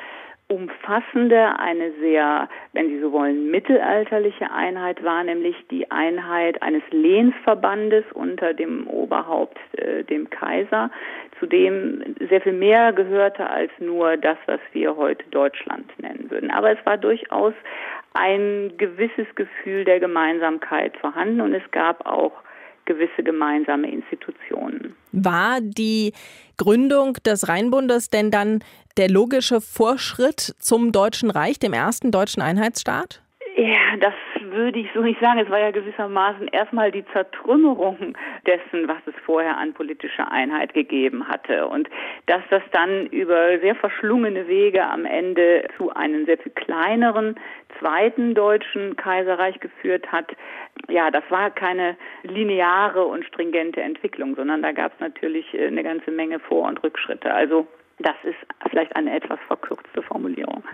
umfassende, 0.49 1.59
eine 1.59 1.93
sehr, 2.01 2.49
wenn 2.73 2.89
Sie 2.89 3.01
so 3.01 3.13
wollen, 3.13 3.51
mittelalterliche 3.51 4.51
Einheit 4.51 5.05
war, 5.05 5.23
nämlich 5.23 5.55
die 5.71 5.91
Einheit 5.91 6.63
eines 6.63 6.83
Lehnsverbandes 6.91 8.05
unter 8.15 8.55
dem 8.55 8.87
Oberhaupt, 8.87 9.59
äh, 9.73 10.05
dem 10.05 10.31
Kaiser, 10.31 10.91
zu 11.39 11.47
dem 11.47 12.17
sehr 12.29 12.41
viel 12.41 12.55
mehr 12.55 12.93
gehörte 12.93 13.49
als 13.49 13.71
nur 13.79 14.17
das, 14.17 14.39
was 14.47 14.61
wir 14.73 14.97
heute 14.97 15.25
Deutschland 15.31 15.87
nennen 15.99 16.31
würden. 16.31 16.51
Aber 16.51 16.73
es 16.73 16.85
war 16.87 16.97
durchaus 16.97 17.55
ein 18.15 18.73
gewisses 18.79 19.27
Gefühl 19.35 19.85
der 19.85 20.01
Gemeinsamkeit 20.01 20.97
vorhanden 20.97 21.43
und 21.43 21.53
es 21.53 21.71
gab 21.71 22.07
auch 22.07 22.33
gewisse 22.89 23.23
gemeinsame 23.23 23.91
Institutionen. 23.91 24.97
War 25.13 25.61
die 25.61 26.15
Gründung 26.57 27.13
des 27.25 27.49
Rheinbundes 27.49 28.09
denn 28.09 28.31
dann 28.31 28.65
der 28.99 29.09
logische 29.09 29.61
Vorschritt 29.61 30.41
zum 30.59 30.91
Deutschen 30.93 31.31
Reich, 31.31 31.59
dem 31.59 31.73
ersten 31.73 32.11
deutschen 32.11 32.43
Einheitsstaat? 32.43 33.23
Ja, 33.57 33.97
das 34.01 34.15
würde 34.51 34.81
ich 34.81 34.89
so 34.95 35.01
nicht 35.01 35.21
sagen. 35.21 35.39
Es 35.39 35.51
war 35.51 35.59
ja 35.59 35.71
gewissermaßen 35.71 36.49
erstmal 36.49 36.91
die 36.91 37.05
Zertrümmerung 37.13 38.17
dessen, 38.47 38.89
was 38.89 38.99
es 39.07 39.15
vorher 39.25 39.57
an 39.57 39.73
politischer 39.73 40.31
Einheit 40.31 40.75
gegeben 40.75 41.29
hatte. 41.29 41.67
Und 41.67 41.89
dass 42.27 42.43
das 42.51 42.63
dann 42.73 43.07
über 43.07 43.59
sehr 43.61 43.75
verschlungene 43.75 44.49
Wege 44.49 44.85
am 44.85 45.05
Ende 45.05 45.69
zu 45.77 45.95
einem 45.95 46.27
sehr 46.27 46.39
viel 46.39 46.53
kleineren 46.53 47.37
zweiten 47.79 48.35
deutschen 48.35 48.97
Kaiserreich 48.97 49.61
geführt 49.61 50.11
hat, 50.11 50.27
ja, 50.89 51.11
das 51.11 51.25
war 51.29 51.51
keine 51.51 51.97
lineare 52.23 53.05
und 53.05 53.25
stringente 53.25 53.81
Entwicklung, 53.81 54.35
sondern 54.35 54.63
da 54.63 54.73
gab 54.73 54.93
es 54.95 55.01
natürlich 55.01 55.53
äh, 55.55 55.67
eine 55.67 55.83
ganze 55.83 56.11
Menge 56.11 56.39
Vor- 56.39 56.67
und 56.67 56.83
Rückschritte. 56.83 57.33
Also 57.33 57.67
das 58.01 58.15
ist 58.23 58.37
vielleicht 58.71 58.95
eine 58.97 59.15
etwas 59.15 59.39
verkürzte 59.47 60.03
Formulierung. 60.03 60.63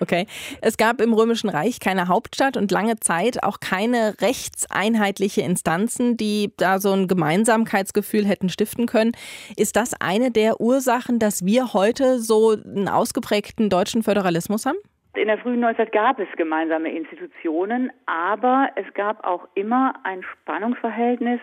Okay. 0.00 0.26
Es 0.60 0.76
gab 0.76 1.00
im 1.00 1.12
Römischen 1.12 1.48
Reich 1.48 1.80
keine 1.80 2.08
Hauptstadt 2.08 2.56
und 2.56 2.70
lange 2.70 2.98
Zeit 3.00 3.42
auch 3.42 3.60
keine 3.60 4.14
rechtseinheitliche 4.20 5.42
Instanzen, 5.42 6.16
die 6.16 6.52
da 6.56 6.78
so 6.78 6.92
ein 6.92 7.08
Gemeinsamkeitsgefühl 7.08 8.24
hätten 8.24 8.48
stiften 8.48 8.86
können. 8.86 9.12
Ist 9.56 9.76
das 9.76 9.94
eine 10.00 10.30
der 10.30 10.60
Ursachen, 10.60 11.18
dass 11.18 11.44
wir 11.44 11.72
heute 11.72 12.18
so 12.18 12.50
einen 12.50 12.88
ausgeprägten 12.88 13.70
deutschen 13.70 14.02
Föderalismus 14.02 14.66
haben? 14.66 14.78
In 15.14 15.28
der 15.28 15.36
frühen 15.38 15.60
Neuzeit 15.60 15.92
gab 15.92 16.18
es 16.18 16.28
gemeinsame 16.36 16.90
Institutionen, 16.90 17.92
aber 18.06 18.70
es 18.76 18.94
gab 18.94 19.24
auch 19.26 19.46
immer 19.54 19.92
ein 20.04 20.22
Spannungsverhältnis 20.22 21.38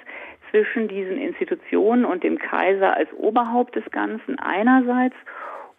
zwischen 0.50 0.88
diesen 0.88 1.18
Institutionen 1.18 2.06
und 2.06 2.24
dem 2.24 2.38
Kaiser 2.38 2.96
als 2.96 3.12
Oberhaupt 3.14 3.76
des 3.76 3.90
Ganzen 3.92 4.40
einerseits 4.40 5.16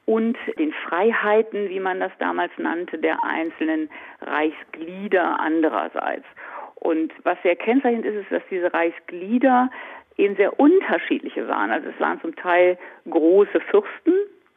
und 0.07 0.37
den 0.59 0.73
Freiheiten, 0.73 1.69
wie 1.69 1.81
man 1.81 2.01
das 2.01 2.13
damals 2.19 2.53
nannte, 2.59 2.99
der 2.99 3.23
einzelnen 3.23 3.91
Reichsglieder 4.21 5.39
andererseits. 5.39 6.27
Und 6.75 7.13
was 7.25 7.41
sehr 7.43 7.57
kennzeichnend 7.57 8.07
ist, 8.07 8.23
ist, 8.23 8.33
dass 8.33 8.43
diese 8.51 8.73
Reichsglieder 8.73 9.71
eben 10.17 10.37
sehr 10.37 10.59
unterschiedliche 10.59 11.47
waren. 11.49 11.71
Also 11.71 11.89
es 11.89 12.01
waren 12.01 12.21
zum 12.21 12.35
Teil 12.37 12.79
große 13.09 13.61
Fürsten, 13.71 14.15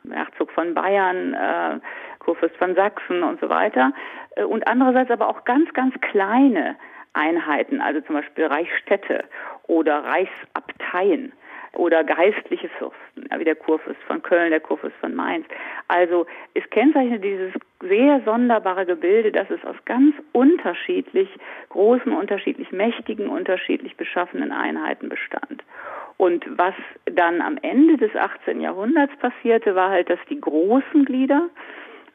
Herzog 0.10 0.52
von 0.52 0.74
Bayern, 0.74 1.34
äh, 1.34 1.80
Kurfürst 2.20 2.56
von 2.58 2.76
Sachsen 2.76 3.24
und 3.24 3.40
so 3.40 3.50
weiter, 3.50 3.94
äh, 4.36 4.44
und 4.44 4.68
andererseits 4.68 5.12
aber 5.12 5.28
auch 5.28 5.46
ganz, 5.46 5.72
ganz 5.74 5.94
kleine 6.02 6.76
Einheiten, 7.14 7.82
also 7.82 8.02
zum 8.02 8.16
Beispiel 8.16 8.46
Reichsstädte 8.46 9.24
oder 9.68 10.04
Reichsabteien 10.04 11.34
oder 11.76 12.04
geistliche 12.04 12.70
Fürsten, 12.70 13.28
wie 13.38 13.44
der 13.44 13.56
Kurfürst 13.56 14.02
von 14.04 14.22
Köln, 14.22 14.52
der 14.52 14.60
Kurfürst 14.60 14.96
von 14.98 15.16
Mainz. 15.16 15.46
Also 15.88 16.28
es 16.54 16.68
kennzeichnet 16.70 17.24
dieses 17.24 17.54
sehr 17.82 18.22
sonderbare 18.26 18.86
Gebilde, 18.86 19.32
dass 19.32 19.50
es 19.50 19.64
aus 19.66 19.76
ganz 19.86 20.16
unterschiedlich 20.34 21.30
großen, 21.70 22.12
unterschiedlich 22.12 22.72
mächtigen, 22.72 23.28
unterschiedlich 23.28 23.98
beschaffenen 23.98 24.52
Einheiten 24.52 25.10
bestand. 25.10 25.64
Und 26.18 26.46
was 26.58 26.76
dann 27.06 27.42
am 27.42 27.58
Ende 27.62 27.98
des 27.98 28.16
18. 28.16 28.62
Jahrhunderts 28.62 29.16
passierte, 29.18 29.74
war 29.76 29.90
halt, 29.90 30.10
dass 30.10 30.20
die 30.30 30.40
großen 30.40 31.06
Glieder, 31.06 31.50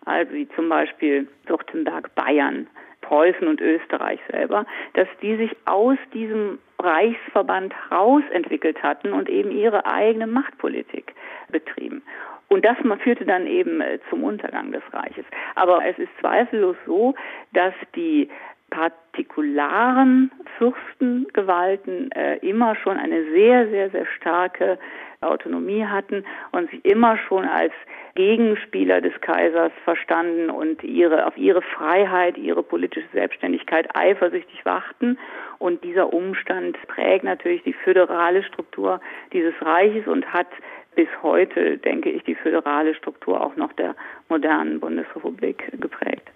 also 0.04 0.32
wie 0.32 0.48
zum 0.50 0.68
Beispiel 0.68 1.26
Württemberg, 1.46 2.14
Bayern, 2.14 2.68
Preußen 3.08 3.48
und 3.48 3.62
Österreich 3.62 4.20
selber, 4.30 4.66
dass 4.92 5.08
die 5.22 5.36
sich 5.36 5.56
aus 5.64 5.96
diesem 6.12 6.58
Reichsverband 6.78 7.74
rausentwickelt 7.90 8.82
hatten 8.82 9.14
und 9.14 9.30
eben 9.30 9.50
ihre 9.50 9.86
eigene 9.86 10.26
Machtpolitik 10.26 11.14
betrieben. 11.50 12.02
Und 12.48 12.66
das 12.66 12.76
führte 13.02 13.24
dann 13.24 13.46
eben 13.46 13.80
äh, 13.80 13.98
zum 14.10 14.24
Untergang 14.24 14.72
des 14.72 14.82
Reiches. 14.92 15.24
Aber 15.54 15.84
es 15.84 15.98
ist 15.98 16.10
zweifellos 16.20 16.76
so, 16.86 17.14
dass 17.52 17.74
die 17.94 18.28
partikularen 18.70 20.30
Fürstengewalten 20.58 22.10
äh, 22.12 22.36
immer 22.38 22.76
schon 22.76 22.96
eine 22.96 23.24
sehr, 23.32 23.68
sehr, 23.68 23.90
sehr 23.90 24.06
starke 24.06 24.78
Autonomie 25.20 25.84
hatten 25.84 26.24
und 26.52 26.70
sich 26.70 26.84
immer 26.84 27.18
schon 27.18 27.44
als 27.44 27.72
Gegenspieler 28.14 29.00
des 29.00 29.20
Kaisers 29.20 29.72
verstanden 29.84 30.50
und 30.50 30.82
ihre, 30.84 31.26
auf 31.26 31.36
ihre 31.36 31.62
Freiheit, 31.62 32.38
ihre 32.38 32.62
politische 32.62 33.08
Selbstständigkeit 33.12 33.88
eifersüchtig 33.94 34.64
wachten. 34.64 35.18
Und 35.58 35.82
dieser 35.82 36.12
Umstand 36.12 36.76
prägt 36.86 37.24
natürlich 37.24 37.62
die 37.64 37.72
föderale 37.72 38.44
Struktur 38.44 39.00
dieses 39.32 39.54
Reiches 39.60 40.06
und 40.06 40.32
hat 40.32 40.48
bis 40.94 41.08
heute, 41.22 41.78
denke 41.78 42.10
ich, 42.10 42.22
die 42.24 42.34
föderale 42.34 42.94
Struktur 42.94 43.40
auch 43.40 43.56
noch 43.56 43.72
der 43.72 43.94
modernen 44.28 44.80
Bundesrepublik 44.80 45.70
geprägt. 45.80 46.28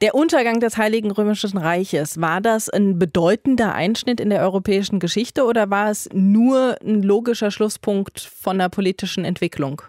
Der 0.00 0.14
Untergang 0.14 0.60
des 0.60 0.78
Heiligen 0.78 1.10
Römischen 1.10 1.58
Reiches, 1.58 2.20
war 2.20 2.40
das 2.40 2.70
ein 2.70 2.98
bedeutender 2.98 3.74
Einschnitt 3.74 4.20
in 4.20 4.30
der 4.30 4.42
europäischen 4.42 5.00
Geschichte 5.00 5.44
oder 5.44 5.70
war 5.70 5.90
es 5.90 6.08
nur 6.12 6.76
ein 6.84 7.02
logischer 7.02 7.50
Schlusspunkt 7.50 8.20
von 8.20 8.58
der 8.58 8.68
politischen 8.68 9.24
Entwicklung? 9.24 9.82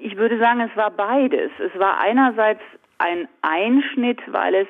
Ich 0.00 0.16
würde 0.16 0.38
sagen, 0.38 0.60
es 0.60 0.76
war 0.76 0.90
beides. 0.90 1.50
Es 1.58 1.76
war 1.78 1.98
einerseits 1.98 2.60
ein 2.98 3.28
Einschnitt, 3.42 4.20
weil 4.28 4.54
es 4.54 4.68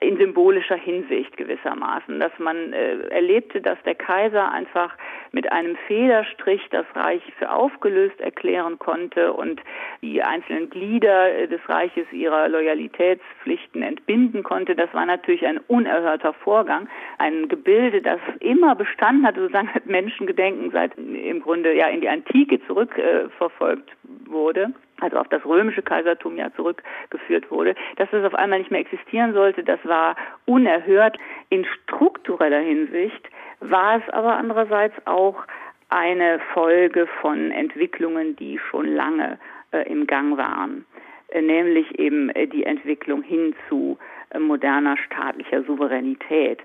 in 0.00 0.16
symbolischer 0.16 0.76
Hinsicht 0.76 1.36
gewissermaßen, 1.36 2.18
dass 2.20 2.32
man 2.38 2.72
äh, 2.72 3.00
erlebte, 3.08 3.60
dass 3.60 3.78
der 3.84 3.94
Kaiser 3.94 4.50
einfach 4.50 4.96
mit 5.32 5.52
einem 5.52 5.76
Federstrich 5.86 6.62
das 6.70 6.86
Reich 6.94 7.22
für 7.38 7.52
aufgelöst 7.52 8.18
erklären 8.18 8.78
konnte 8.78 9.34
und 9.34 9.60
die 10.00 10.22
einzelnen 10.22 10.70
Glieder 10.70 11.34
äh, 11.34 11.48
des 11.48 11.60
Reiches 11.68 12.10
ihrer 12.12 12.48
Loyalitätspflichten 12.48 13.82
entbinden 13.82 14.42
konnte. 14.42 14.74
Das 14.74 14.92
war 14.94 15.04
natürlich 15.04 15.44
ein 15.46 15.58
unerhörter 15.68 16.32
Vorgang, 16.32 16.88
ein 17.18 17.48
Gebilde, 17.48 18.00
das 18.00 18.20
immer 18.40 18.74
bestanden 18.74 19.26
hat, 19.26 19.36
sozusagen 19.36 19.72
hat 19.74 19.84
Menschengedenken 20.00 20.70
seit 20.70 20.96
im 20.96 21.42
Grunde 21.42 21.76
ja 21.76 21.88
in 21.88 22.00
die 22.00 22.08
Antike 22.08 22.58
zurückverfolgt 22.66 23.90
äh, 23.90 24.30
wurde. 24.30 24.72
Also 25.00 25.18
auf 25.18 25.28
das 25.28 25.44
römische 25.44 25.82
Kaisertum 25.82 26.36
ja 26.36 26.52
zurückgeführt 26.54 27.50
wurde, 27.50 27.74
dass 27.96 28.10
das 28.10 28.24
auf 28.24 28.34
einmal 28.34 28.58
nicht 28.58 28.70
mehr 28.70 28.80
existieren 28.80 29.32
sollte, 29.32 29.64
das 29.64 29.80
war 29.84 30.16
unerhört. 30.46 31.18
In 31.48 31.64
struktureller 31.64 32.60
Hinsicht 32.60 33.28
war 33.60 33.96
es 33.96 34.08
aber 34.12 34.36
andererseits 34.36 34.94
auch 35.06 35.44
eine 35.88 36.38
Folge 36.54 37.06
von 37.20 37.50
Entwicklungen, 37.50 38.36
die 38.36 38.58
schon 38.58 38.86
lange 38.86 39.38
äh, 39.72 39.90
im 39.90 40.06
Gang 40.06 40.36
waren, 40.36 40.86
äh, 41.28 41.42
nämlich 41.42 41.98
eben 41.98 42.30
äh, 42.30 42.46
die 42.46 42.64
Entwicklung 42.64 43.22
hin 43.22 43.54
zu 43.68 43.98
äh, 44.30 44.38
moderner 44.38 44.96
staatlicher 44.96 45.64
Souveränität. 45.64 46.60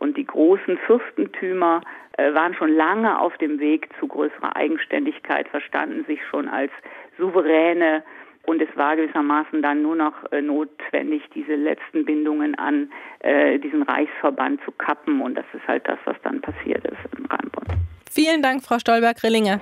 Und 0.00 0.16
die 0.16 0.26
großen 0.26 0.78
Fürstentümer 0.78 1.82
äh, 2.16 2.34
waren 2.34 2.54
schon 2.54 2.74
lange 2.74 3.20
auf 3.20 3.36
dem 3.38 3.60
Weg 3.60 3.88
zu 4.00 4.08
größerer 4.08 4.56
Eigenständigkeit, 4.56 5.48
verstanden 5.48 6.04
sich 6.06 6.18
schon 6.28 6.48
als 6.48 6.72
souveräne 7.18 8.02
und 8.46 8.60
es 8.62 8.68
war 8.76 8.96
gewissermaßen 8.96 9.62
dann 9.62 9.82
nur 9.82 9.96
noch 9.96 10.14
äh, 10.32 10.40
notwendig, 10.40 11.22
diese 11.34 11.54
letzten 11.54 12.04
Bindungen 12.04 12.54
an 12.56 12.90
äh, 13.20 13.58
diesen 13.58 13.82
Reichsverband 13.82 14.60
zu 14.64 14.72
kappen. 14.72 15.20
Und 15.20 15.34
das 15.34 15.44
ist 15.52 15.66
halt 15.68 15.86
das, 15.86 15.98
was 16.04 16.16
dann 16.22 16.40
passiert 16.40 16.84
ist 16.84 16.98
im 17.16 17.26
Rheinbund. 17.26 17.68
Vielen 18.10 18.42
Dank, 18.42 18.62
Frau 18.64 18.78
Stolberg-Rillinger. 18.78 19.60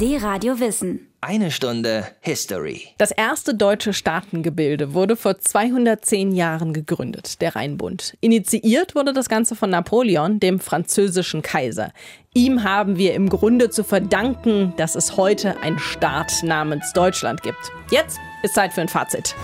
D-Radio 0.00 0.58
Wissen. 0.58 1.08
Eine 1.20 1.52
Stunde 1.52 2.08
History. 2.20 2.88
Das 2.98 3.12
erste 3.12 3.54
deutsche 3.54 3.92
Staatengebilde 3.92 4.92
wurde 4.92 5.14
vor 5.14 5.38
210 5.38 6.32
Jahren 6.32 6.72
gegründet, 6.72 7.40
der 7.40 7.54
Rheinbund. 7.54 8.16
Initiiert 8.20 8.96
wurde 8.96 9.12
das 9.12 9.28
Ganze 9.28 9.54
von 9.54 9.70
Napoleon, 9.70 10.40
dem 10.40 10.58
französischen 10.58 11.42
Kaiser. 11.42 11.92
Ihm 12.34 12.64
haben 12.64 12.98
wir 12.98 13.14
im 13.14 13.28
Grunde 13.28 13.70
zu 13.70 13.84
verdanken, 13.84 14.74
dass 14.76 14.96
es 14.96 15.16
heute 15.16 15.60
einen 15.60 15.78
Staat 15.78 16.42
namens 16.42 16.92
Deutschland 16.92 17.44
gibt. 17.44 17.70
Jetzt 17.90 18.18
ist 18.42 18.54
Zeit 18.54 18.72
für 18.72 18.80
ein 18.80 18.88
Fazit. 18.88 19.36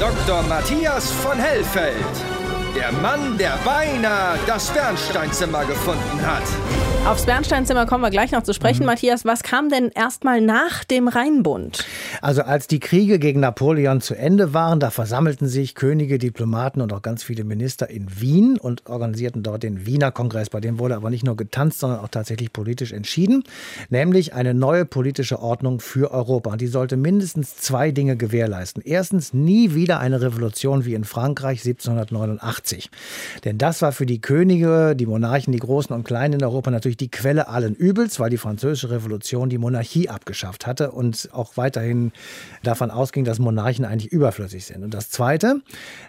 Dr. 0.00 0.42
Matthias 0.44 1.10
von 1.10 1.36
Hellfeld. 1.38 2.47
Der 2.76 2.92
Mann, 2.92 3.38
der 3.38 3.58
beinahe 3.64 4.38
das 4.46 4.70
Bernsteinzimmer 4.70 5.64
gefunden 5.64 6.20
hat. 6.24 6.42
Aufs 7.06 7.24
Bernsteinzimmer 7.24 7.86
kommen 7.86 8.02
wir 8.02 8.10
gleich 8.10 8.32
noch 8.32 8.42
zu 8.42 8.52
sprechen. 8.52 8.80
Mhm. 8.80 8.86
Matthias, 8.86 9.24
was 9.24 9.42
kam 9.42 9.70
denn 9.70 9.90
erstmal 9.94 10.42
nach 10.42 10.84
dem 10.84 11.08
Rheinbund? 11.08 11.86
Also 12.20 12.42
als 12.42 12.66
die 12.66 12.80
Kriege 12.80 13.18
gegen 13.18 13.40
Napoleon 13.40 14.02
zu 14.02 14.14
Ende 14.14 14.52
waren, 14.52 14.78
da 14.78 14.90
versammelten 14.90 15.48
sich 15.48 15.74
Könige, 15.74 16.18
Diplomaten 16.18 16.82
und 16.82 16.92
auch 16.92 17.00
ganz 17.00 17.22
viele 17.22 17.44
Minister 17.44 17.88
in 17.88 18.20
Wien 18.20 18.58
und 18.58 18.86
organisierten 18.86 19.42
dort 19.42 19.62
den 19.62 19.86
Wiener 19.86 20.12
Kongress. 20.12 20.50
Bei 20.50 20.60
dem 20.60 20.78
wurde 20.78 20.96
aber 20.96 21.08
nicht 21.08 21.24
nur 21.24 21.36
getanzt, 21.36 21.78
sondern 21.78 22.00
auch 22.00 22.08
tatsächlich 22.08 22.52
politisch 22.52 22.92
entschieden, 22.92 23.44
nämlich 23.88 24.34
eine 24.34 24.52
neue 24.52 24.84
politische 24.84 25.40
Ordnung 25.40 25.80
für 25.80 26.10
Europa. 26.10 26.50
Und 26.50 26.60
die 26.60 26.66
sollte 26.66 26.98
mindestens 26.98 27.56
zwei 27.56 27.90
Dinge 27.90 28.16
gewährleisten. 28.16 28.82
Erstens 28.84 29.32
nie 29.32 29.74
wieder 29.74 29.98
eine 29.98 30.20
Revolution 30.20 30.84
wie 30.84 30.94
in 30.94 31.04
Frankreich 31.04 31.60
1789. 31.60 32.57
Denn 33.44 33.58
das 33.58 33.82
war 33.82 33.92
für 33.92 34.06
die 34.06 34.20
Könige, 34.20 34.94
die 34.96 35.06
Monarchen, 35.06 35.52
die 35.52 35.58
Großen 35.58 35.94
und 35.94 36.04
Kleinen 36.04 36.34
in 36.34 36.44
Europa 36.44 36.70
natürlich 36.70 36.96
die 36.96 37.10
Quelle 37.10 37.48
allen 37.48 37.74
Übels, 37.74 38.20
weil 38.20 38.30
die 38.30 38.36
Französische 38.36 38.90
Revolution 38.90 39.48
die 39.48 39.58
Monarchie 39.58 40.08
abgeschafft 40.08 40.66
hatte 40.66 40.90
und 40.90 41.28
auch 41.32 41.56
weiterhin 41.56 42.12
davon 42.62 42.90
ausging, 42.90 43.24
dass 43.24 43.38
Monarchen 43.38 43.84
eigentlich 43.84 44.12
überflüssig 44.12 44.64
sind. 44.64 44.84
Und 44.84 44.94
das 44.94 45.10
Zweite 45.10 45.60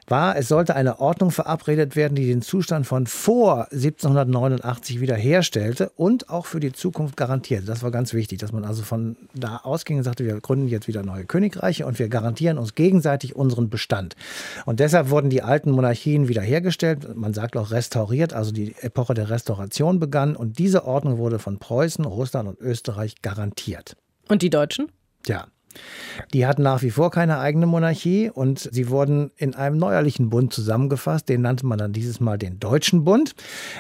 war, 0.08 0.36
es 0.36 0.48
sollte 0.48 0.76
eine 0.76 1.00
Ordnung 1.00 1.32
verabredet 1.32 1.96
werden, 1.96 2.16
die 2.16 2.28
den 2.28 2.42
Zustand 2.42 2.88
von 2.88 3.08
vor 3.08 3.72
1789 3.72 5.02
wiederherstellte 5.02 5.92
und 5.96 6.30
auch 6.30 6.46
für 6.46 6.60
die 6.60 6.72
Zukunft 6.72 7.18
garantierte. 7.18 7.66
Das 7.66 7.84
war 7.84 7.92
ganz 7.92 8.14
wichtig, 8.14 8.40
dass 8.40 8.52
man 8.52 8.66
also 8.66 8.84
von 8.84 9.16
da 9.34 9.58
ausging 9.58 9.98
und 9.98 10.04
sagte, 10.04 10.26
wir 10.26 10.40
gründen 10.40 10.68
jetzt 10.68 10.88
wieder 10.88 11.04
neue 11.04 11.26
Königreiche 11.26 11.86
und 11.86 12.00
wir 12.00 12.10
garantieren 12.10 12.58
uns 12.58 12.76
gegenseitig 12.76 13.36
unseren 13.36 13.70
Bestand. 13.70 14.16
Und 14.66 14.80
deshalb 14.80 15.10
wurden 15.10 15.30
die 15.30 15.42
alten 15.42 15.72
Monarchien 15.72 16.28
wiederhergestellt, 16.39 17.15
man 17.15 17.34
sagt 17.34 17.58
auch 17.58 17.71
restauriert, 17.71 18.34
also 18.34 18.52
die 18.52 18.73
Epoche 18.80 19.13
der 19.13 19.30
Restauration 19.30 19.99
begann 19.99 20.36
und 20.36 20.58
diese 20.58 20.86
Ordnung 20.86 21.17
wurde 21.17 21.38
von 21.38 21.60
Preußen, 21.60 22.06
Russland 22.06 22.47
und 22.47 22.60
Österreich 22.60 23.21
garantiert. 23.21 23.95
Und 24.30 24.41
die 24.41 24.49
Deutschen? 24.49 24.91
Ja, 25.25 25.47
die 26.34 26.46
hatten 26.46 26.63
nach 26.63 26.82
wie 26.82 26.92
vor 26.92 27.12
keine 27.12 27.39
eigene 27.39 27.65
Monarchie 27.65 28.30
und 28.30 28.60
sie 28.60 28.89
wurden 28.89 29.32
in 29.38 29.56
einem 29.56 29.78
neuerlichen 29.78 30.30
Bund 30.30 30.54
zusammengefasst. 30.54 31.30
Den 31.30 31.42
nannte 31.42 31.65
man 31.65 31.78
dann 31.78 31.94
dieses 31.94 32.20
Mal 32.20 32.38
den 32.38 32.60
Deutschen 32.60 33.04
Bund. 33.04 33.36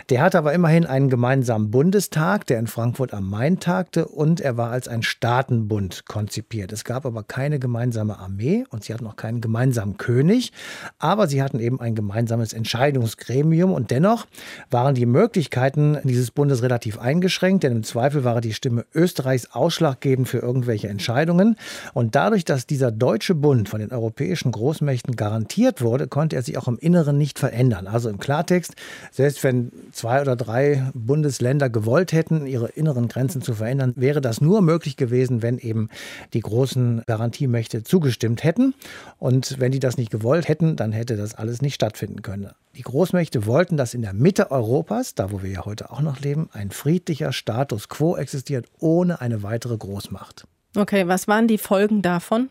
Der 0.09 0.21
hatte 0.21 0.37
aber 0.37 0.53
immerhin 0.53 0.85
einen 0.85 1.09
gemeinsamen 1.09 1.71
Bundestag, 1.71 2.45
der 2.47 2.59
in 2.59 2.67
Frankfurt 2.67 3.13
am 3.13 3.29
Main 3.29 3.59
tagte 3.59 4.07
und 4.07 4.41
er 4.41 4.57
war 4.57 4.71
als 4.71 4.87
ein 4.87 5.03
Staatenbund 5.03 6.05
konzipiert. 6.05 6.71
Es 6.71 6.83
gab 6.83 7.05
aber 7.05 7.23
keine 7.23 7.59
gemeinsame 7.59 8.17
Armee 8.19 8.65
und 8.69 8.83
sie 8.83 8.93
hatten 8.93 9.07
auch 9.07 9.15
keinen 9.15 9.41
gemeinsamen 9.41 9.97
König, 9.97 10.51
aber 10.97 11.27
sie 11.27 11.41
hatten 11.41 11.59
eben 11.59 11.79
ein 11.79 11.95
gemeinsames 11.95 12.53
Entscheidungsgremium 12.53 13.71
und 13.71 13.91
dennoch 13.91 14.27
waren 14.69 14.95
die 14.95 15.05
Möglichkeiten 15.05 15.97
dieses 16.03 16.31
Bundes 16.31 16.61
relativ 16.61 16.99
eingeschränkt, 16.99 17.63
denn 17.63 17.71
im 17.71 17.83
Zweifel 17.83 18.23
war 18.23 18.41
die 18.41 18.53
Stimme 18.53 18.85
Österreichs 18.93 19.51
ausschlaggebend 19.51 20.27
für 20.27 20.39
irgendwelche 20.39 20.87
Entscheidungen. 20.87 21.55
Und 21.93 22.15
dadurch, 22.15 22.45
dass 22.45 22.67
dieser 22.67 22.91
deutsche 22.91 23.35
Bund 23.35 23.69
von 23.69 23.79
den 23.79 23.91
europäischen 23.91 24.51
Großmächten 24.51 25.15
garantiert 25.15 25.81
wurde, 25.81 26.07
konnte 26.07 26.35
er 26.35 26.41
sich 26.41 26.57
auch 26.57 26.67
im 26.67 26.77
Inneren 26.77 27.17
nicht 27.17 27.39
verändern. 27.39 27.87
Also 27.87 28.09
im 28.09 28.19
Klartext, 28.19 28.75
selbst 29.11 29.43
wenn 29.43 29.71
zwei 29.91 30.21
oder 30.21 30.35
drei 30.35 30.89
Bundesländer 30.93 31.69
gewollt 31.69 32.11
hätten, 32.11 32.45
ihre 32.45 32.67
inneren 32.69 33.07
Grenzen 33.07 33.41
zu 33.41 33.53
verändern, 33.53 33.93
wäre 33.95 34.21
das 34.21 34.41
nur 34.41 34.61
möglich 34.61 34.97
gewesen, 34.97 35.41
wenn 35.41 35.57
eben 35.57 35.89
die 36.33 36.41
großen 36.41 37.03
Garantiemächte 37.07 37.83
zugestimmt 37.83 38.43
hätten. 38.43 38.73
Und 39.17 39.59
wenn 39.59 39.71
die 39.71 39.79
das 39.79 39.97
nicht 39.97 40.11
gewollt 40.11 40.47
hätten, 40.47 40.75
dann 40.75 40.91
hätte 40.91 41.17
das 41.17 41.35
alles 41.35 41.61
nicht 41.61 41.75
stattfinden 41.75 42.21
können. 42.21 42.49
Die 42.75 42.83
Großmächte 42.83 43.45
wollten, 43.45 43.77
dass 43.77 43.93
in 43.93 44.01
der 44.01 44.13
Mitte 44.13 44.51
Europas, 44.51 45.15
da 45.15 45.31
wo 45.31 45.41
wir 45.41 45.49
ja 45.49 45.65
heute 45.65 45.91
auch 45.91 46.01
noch 46.01 46.19
leben, 46.19 46.49
ein 46.53 46.71
friedlicher 46.71 47.33
Status 47.33 47.89
quo 47.89 48.15
existiert, 48.15 48.67
ohne 48.79 49.21
eine 49.21 49.43
weitere 49.43 49.77
Großmacht. 49.77 50.45
Okay, 50.75 51.07
was 51.07 51.27
waren 51.27 51.47
die 51.47 51.57
Folgen 51.57 52.01
davon? 52.01 52.49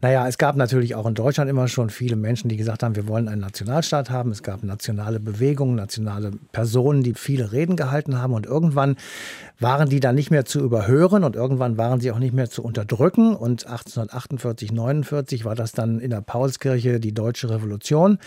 Naja, 0.00 0.26
es 0.26 0.38
gab 0.38 0.56
natürlich 0.56 0.94
auch 0.94 1.06
in 1.06 1.14
Deutschland 1.14 1.50
immer 1.50 1.68
schon 1.68 1.90
viele 1.90 2.16
Menschen, 2.16 2.48
die 2.48 2.56
gesagt 2.56 2.82
haben, 2.82 2.96
wir 2.96 3.06
wollen 3.06 3.28
einen 3.28 3.40
Nationalstaat 3.40 4.10
haben. 4.10 4.30
Es 4.30 4.42
gab 4.42 4.62
nationale 4.62 5.20
Bewegungen, 5.20 5.74
nationale 5.74 6.32
Personen, 6.52 7.02
die 7.02 7.14
viele 7.14 7.52
Reden 7.52 7.76
gehalten 7.76 8.18
haben. 8.18 8.32
Und 8.34 8.46
irgendwann 8.46 8.96
waren 9.58 9.88
die 9.88 10.00
dann 10.00 10.14
nicht 10.14 10.30
mehr 10.30 10.44
zu 10.44 10.60
überhören 10.60 11.22
und 11.22 11.36
irgendwann 11.36 11.76
waren 11.76 12.00
sie 12.00 12.10
auch 12.12 12.18
nicht 12.18 12.32
mehr 12.32 12.48
zu 12.48 12.62
unterdrücken. 12.62 13.34
Und 13.36 13.66
1848, 13.66 14.72
49 14.72 15.44
war 15.44 15.54
das 15.54 15.72
dann 15.72 16.00
in 16.00 16.10
der 16.10 16.22
Paulskirche 16.22 16.98
die 16.98 17.12
Deutsche 17.12 17.50
Revolution, 17.50 18.18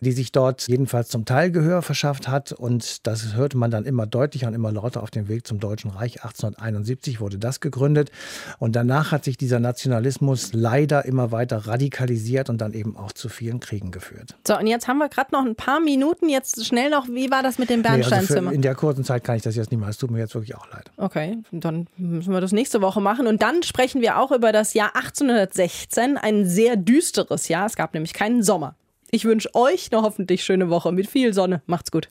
die 0.00 0.12
sich 0.12 0.32
dort 0.32 0.66
jedenfalls 0.66 1.08
zum 1.08 1.24
Teil 1.26 1.50
Gehör 1.50 1.82
verschafft 1.82 2.28
hat. 2.28 2.52
Und 2.52 3.06
das 3.06 3.34
hörte 3.34 3.58
man 3.58 3.70
dann 3.70 3.84
immer 3.84 4.06
deutlicher 4.06 4.48
und 4.48 4.54
immer 4.54 4.72
lauter 4.72 5.02
auf 5.02 5.10
dem 5.10 5.28
Weg 5.28 5.46
zum 5.46 5.60
Deutschen 5.60 5.90
Reich. 5.90 6.22
1871 6.24 7.20
wurde 7.20 7.38
das 7.38 7.60
gegründet. 7.60 8.10
Und 8.58 8.74
danach 8.74 9.12
hat 9.12 9.24
sich 9.24 9.36
dieser 9.36 9.60
Nationalismus 9.60 10.52
leider 10.52 10.77
immer 10.78 11.32
weiter 11.32 11.66
radikalisiert 11.66 12.50
und 12.50 12.60
dann 12.60 12.72
eben 12.72 12.96
auch 12.96 13.12
zu 13.12 13.28
vielen 13.28 13.60
Kriegen 13.60 13.90
geführt. 13.90 14.36
So, 14.46 14.58
und 14.58 14.66
jetzt 14.66 14.88
haben 14.88 14.98
wir 14.98 15.08
gerade 15.08 15.30
noch 15.32 15.44
ein 15.44 15.54
paar 15.54 15.80
Minuten. 15.80 16.28
Jetzt 16.28 16.64
schnell 16.64 16.90
noch, 16.90 17.08
wie 17.08 17.30
war 17.30 17.42
das 17.42 17.58
mit 17.58 17.70
dem 17.70 17.82
Bernsteinzimmer? 17.82 18.40
Nee, 18.40 18.46
also 18.46 18.54
in 18.56 18.62
der 18.62 18.74
kurzen 18.74 19.04
Zeit 19.04 19.24
kann 19.24 19.36
ich 19.36 19.42
das 19.42 19.56
jetzt 19.56 19.70
nicht 19.70 19.80
mehr. 19.80 19.88
Es 19.88 19.98
tut 19.98 20.10
mir 20.10 20.18
jetzt 20.18 20.34
wirklich 20.34 20.54
auch 20.56 20.70
leid. 20.70 20.90
Okay, 20.96 21.38
dann 21.50 21.86
müssen 21.96 22.32
wir 22.32 22.40
das 22.40 22.52
nächste 22.52 22.80
Woche 22.80 23.00
machen. 23.00 23.26
Und 23.26 23.42
dann 23.42 23.62
sprechen 23.62 24.00
wir 24.00 24.18
auch 24.18 24.30
über 24.30 24.52
das 24.52 24.74
Jahr 24.74 24.94
1816, 24.94 26.16
ein 26.16 26.46
sehr 26.46 26.76
düsteres 26.76 27.48
Jahr. 27.48 27.66
Es 27.66 27.76
gab 27.76 27.94
nämlich 27.94 28.12
keinen 28.12 28.42
Sommer. 28.42 28.74
Ich 29.10 29.24
wünsche 29.24 29.54
euch 29.54 29.88
eine 29.90 30.02
hoffentlich 30.02 30.44
schöne 30.44 30.68
Woche 30.68 30.92
mit 30.92 31.08
viel 31.08 31.32
Sonne. 31.32 31.62
Macht's 31.66 31.90
gut. 31.90 32.08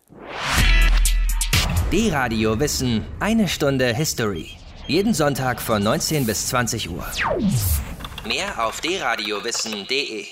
D-Radio 1.92 2.60
Wissen, 2.60 3.06
eine 3.20 3.48
Stunde 3.48 3.94
History. 3.94 4.50
Jeden 4.88 5.14
Sonntag 5.14 5.62
von 5.62 5.84
19 5.84 6.26
bis 6.26 6.48
20 6.48 6.90
Uhr. 6.90 7.06
Mehr 8.28 8.66
auf 8.66 8.82
dradiowissen.de 8.82 10.26